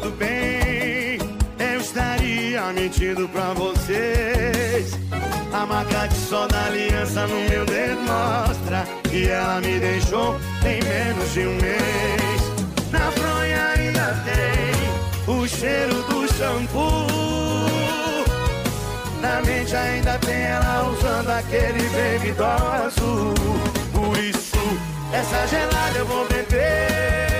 Tudo 0.00 0.16
bem, 0.16 1.18
eu 1.58 1.80
estaria 1.80 2.62
mentindo 2.72 3.28
pra 3.28 3.52
vocês. 3.52 4.98
A 5.52 5.66
marca 5.66 6.06
de 6.06 6.14
sol 6.14 6.48
da 6.48 6.66
aliança 6.66 7.26
no 7.26 7.48
meu 7.50 7.66
dedo 7.66 8.00
mostra 8.00 8.86
que 9.02 9.28
ela 9.28 9.60
me 9.60 9.78
deixou 9.78 10.36
em 10.64 10.82
menos 10.82 11.34
de 11.34 11.40
um 11.40 11.54
mês. 11.56 12.90
Na 12.90 13.12
fronha 13.12 13.66
ainda 13.76 14.16
tem 14.24 15.34
o 15.34 15.46
cheiro 15.46 15.94
do 16.04 16.32
shampoo. 16.32 17.06
Na 19.20 19.42
mente 19.42 19.76
ainda 19.76 20.18
tem 20.18 20.42
ela 20.42 20.88
usando 20.90 21.30
aquele 21.30 21.82
baby 21.90 22.32
doll 22.32 22.72
azul. 22.72 23.34
Por 23.92 24.18
isso, 24.18 24.56
essa 25.12 25.46
gelada 25.46 25.98
eu 25.98 26.06
vou 26.06 26.26
beber. 26.26 27.39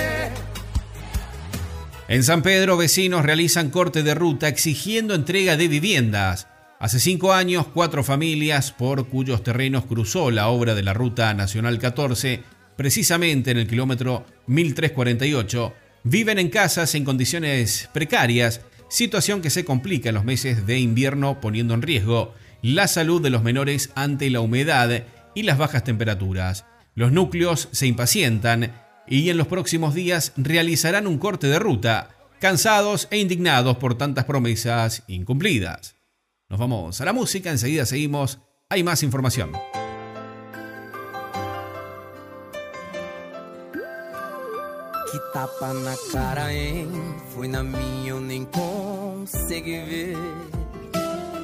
En 2.11 2.23
San 2.23 2.41
Pedro, 2.41 2.75
vecinos 2.75 3.23
realizan 3.23 3.69
corte 3.69 4.03
de 4.03 4.13
ruta 4.13 4.49
exigiendo 4.49 5.15
entrega 5.15 5.55
de 5.55 5.69
viviendas. 5.69 6.45
Hace 6.77 6.99
cinco 6.99 7.31
años, 7.31 7.67
cuatro 7.73 8.03
familias 8.03 8.73
por 8.73 9.07
cuyos 9.07 9.45
terrenos 9.45 9.85
cruzó 9.85 10.29
la 10.29 10.49
obra 10.49 10.75
de 10.75 10.83
la 10.83 10.93
Ruta 10.93 11.33
Nacional 11.33 11.79
14, 11.79 12.43
precisamente 12.75 13.51
en 13.51 13.59
el 13.59 13.65
kilómetro 13.65 14.25
1348, 14.47 15.73
viven 16.03 16.37
en 16.37 16.49
casas 16.49 16.95
en 16.95 17.05
condiciones 17.05 17.89
precarias, 17.93 18.59
situación 18.89 19.41
que 19.41 19.49
se 19.49 19.63
complica 19.63 20.09
en 20.09 20.15
los 20.15 20.25
meses 20.25 20.67
de 20.67 20.79
invierno 20.79 21.39
poniendo 21.39 21.75
en 21.75 21.81
riesgo 21.81 22.33
la 22.61 22.89
salud 22.89 23.21
de 23.21 23.29
los 23.29 23.41
menores 23.41 23.89
ante 23.95 24.29
la 24.29 24.41
humedad 24.41 25.05
y 25.33 25.43
las 25.43 25.57
bajas 25.57 25.85
temperaturas. 25.85 26.65
Los 26.93 27.13
núcleos 27.13 27.69
se 27.71 27.87
impacientan 27.87 28.73
y 29.07 29.29
en 29.29 29.37
los 29.37 29.47
próximos 29.47 29.93
días 29.93 30.33
realizarán 30.37 31.07
un 31.07 31.17
corte 31.17 31.47
de 31.47 31.59
ruta, 31.59 32.09
cansados 32.39 33.07
e 33.11 33.17
indignados 33.19 33.77
por 33.77 33.97
tantas 33.97 34.25
promesas 34.25 35.03
incumplidas. 35.07 35.95
Nos 36.49 36.59
vamos 36.59 36.99
a 36.99 37.05
la 37.05 37.13
música, 37.13 37.49
enseguida 37.49 37.85
seguimos, 37.85 38.39
hay 38.69 38.83
más 38.83 39.03
información. 39.03 39.51
Que 45.11 45.19
tapa 45.33 45.73
na 45.73 45.95
cara, 46.11 46.53
hein? 46.53 46.89
Foi 47.35 47.47
na 47.47 47.63
minha, 47.63 48.11
eu 48.11 48.19
nem 48.21 48.45
consegui 48.45 49.83
ver. 49.83 50.17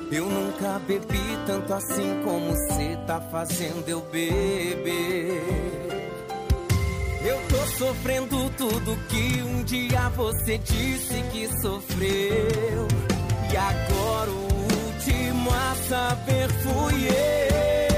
Eu 0.10 0.30
nunca 0.30 0.80
bebi 0.80 1.38
tanto 1.46 1.74
assim 1.74 2.22
como 2.24 2.56
cê 2.74 2.98
tá 3.06 3.20
fazendo 3.30 3.90
eu 3.90 4.02
beber. 4.10 5.77
Sofrendo 7.78 8.50
tudo 8.58 8.98
que 9.08 9.42
um 9.44 9.64
dia 9.64 10.10
você 10.10 10.58
disse 10.58 11.22
que 11.32 11.48
sofreu. 11.62 12.88
E 13.52 13.56
agora 13.56 14.32
o 14.32 14.48
último 14.88 15.52
a 15.52 15.76
saber 15.88 16.50
fui 16.64 17.08
eu. 17.08 17.97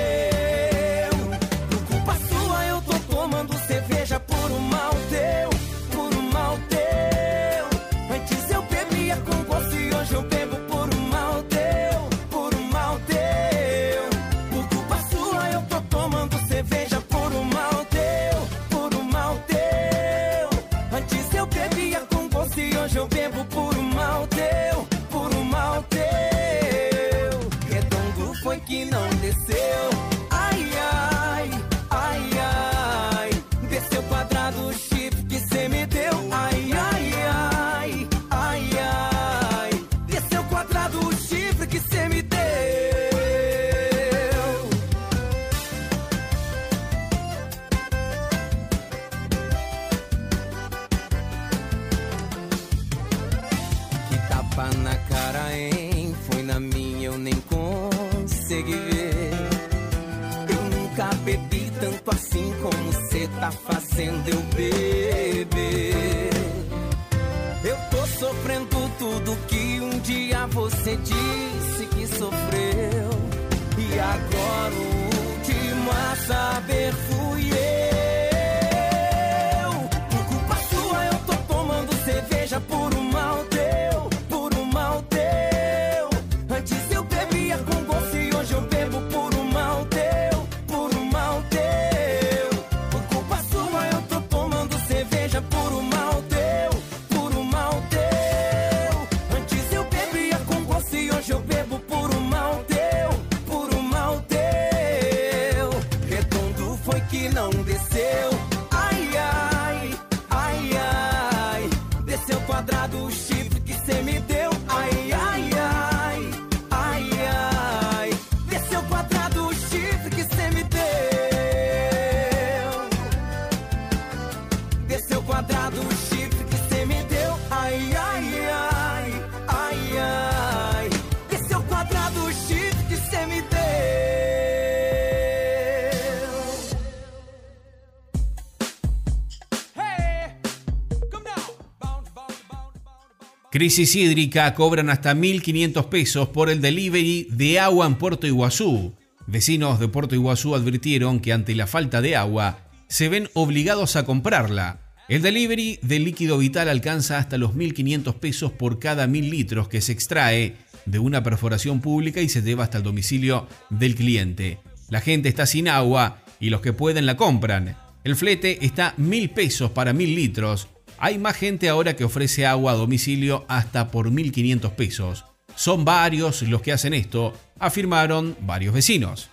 Crisis 143.59 143.93
hídrica 143.93 144.53
cobran 144.53 144.89
hasta 144.89 145.13
1.500 145.13 145.89
pesos 145.89 146.29
por 146.29 146.49
el 146.49 146.61
delivery 146.61 147.27
de 147.29 147.59
agua 147.59 147.87
en 147.87 147.95
Puerto 147.95 148.25
Iguazú. 148.25 148.95
Vecinos 149.27 149.81
de 149.81 149.89
Puerto 149.89 150.15
Iguazú 150.15 150.55
advirtieron 150.55 151.19
que 151.19 151.33
ante 151.33 151.53
la 151.55 151.67
falta 151.67 151.99
de 151.99 152.15
agua 152.15 152.69
se 152.87 153.09
ven 153.09 153.27
obligados 153.33 153.97
a 153.97 154.05
comprarla. 154.05 154.79
El 155.09 155.21
delivery 155.21 155.77
de 155.81 155.99
líquido 155.99 156.37
vital 156.37 156.69
alcanza 156.69 157.17
hasta 157.17 157.37
los 157.37 157.51
1.500 157.51 158.13
pesos 158.13 158.53
por 158.53 158.79
cada 158.79 159.07
1.000 159.07 159.29
litros 159.29 159.67
que 159.67 159.81
se 159.81 159.91
extrae 159.91 160.55
de 160.85 160.99
una 160.99 161.21
perforación 161.21 161.81
pública 161.81 162.21
y 162.21 162.29
se 162.29 162.41
lleva 162.41 162.63
hasta 162.63 162.77
el 162.77 162.85
domicilio 162.85 163.49
del 163.69 163.95
cliente. 163.95 164.59
La 164.87 165.01
gente 165.01 165.27
está 165.27 165.45
sin 165.45 165.67
agua 165.67 166.21
y 166.39 166.49
los 166.49 166.61
que 166.61 166.71
pueden 166.71 167.05
la 167.05 167.17
compran. 167.17 167.75
El 168.05 168.15
flete 168.15 168.65
está 168.65 168.95
1.000 168.95 169.33
pesos 169.33 169.71
para 169.71 169.91
1.000 169.91 170.15
litros 170.15 170.69
hay 170.99 171.17
más 171.17 171.35
gente 171.35 171.69
ahora 171.69 171.95
que 171.95 172.03
ofrece 172.03 172.45
agua 172.45 172.73
a 172.73 172.75
domicilio 172.75 173.45
hasta 173.47 173.89
por 173.89 174.11
1.500 174.11 174.71
pesos. 174.71 175.25
Son 175.55 175.85
varios 175.85 176.41
los 176.43 176.61
que 176.61 176.73
hacen 176.73 176.93
esto, 176.93 177.33
afirmaron 177.57 178.35
varios 178.41 178.73
vecinos. 178.73 179.29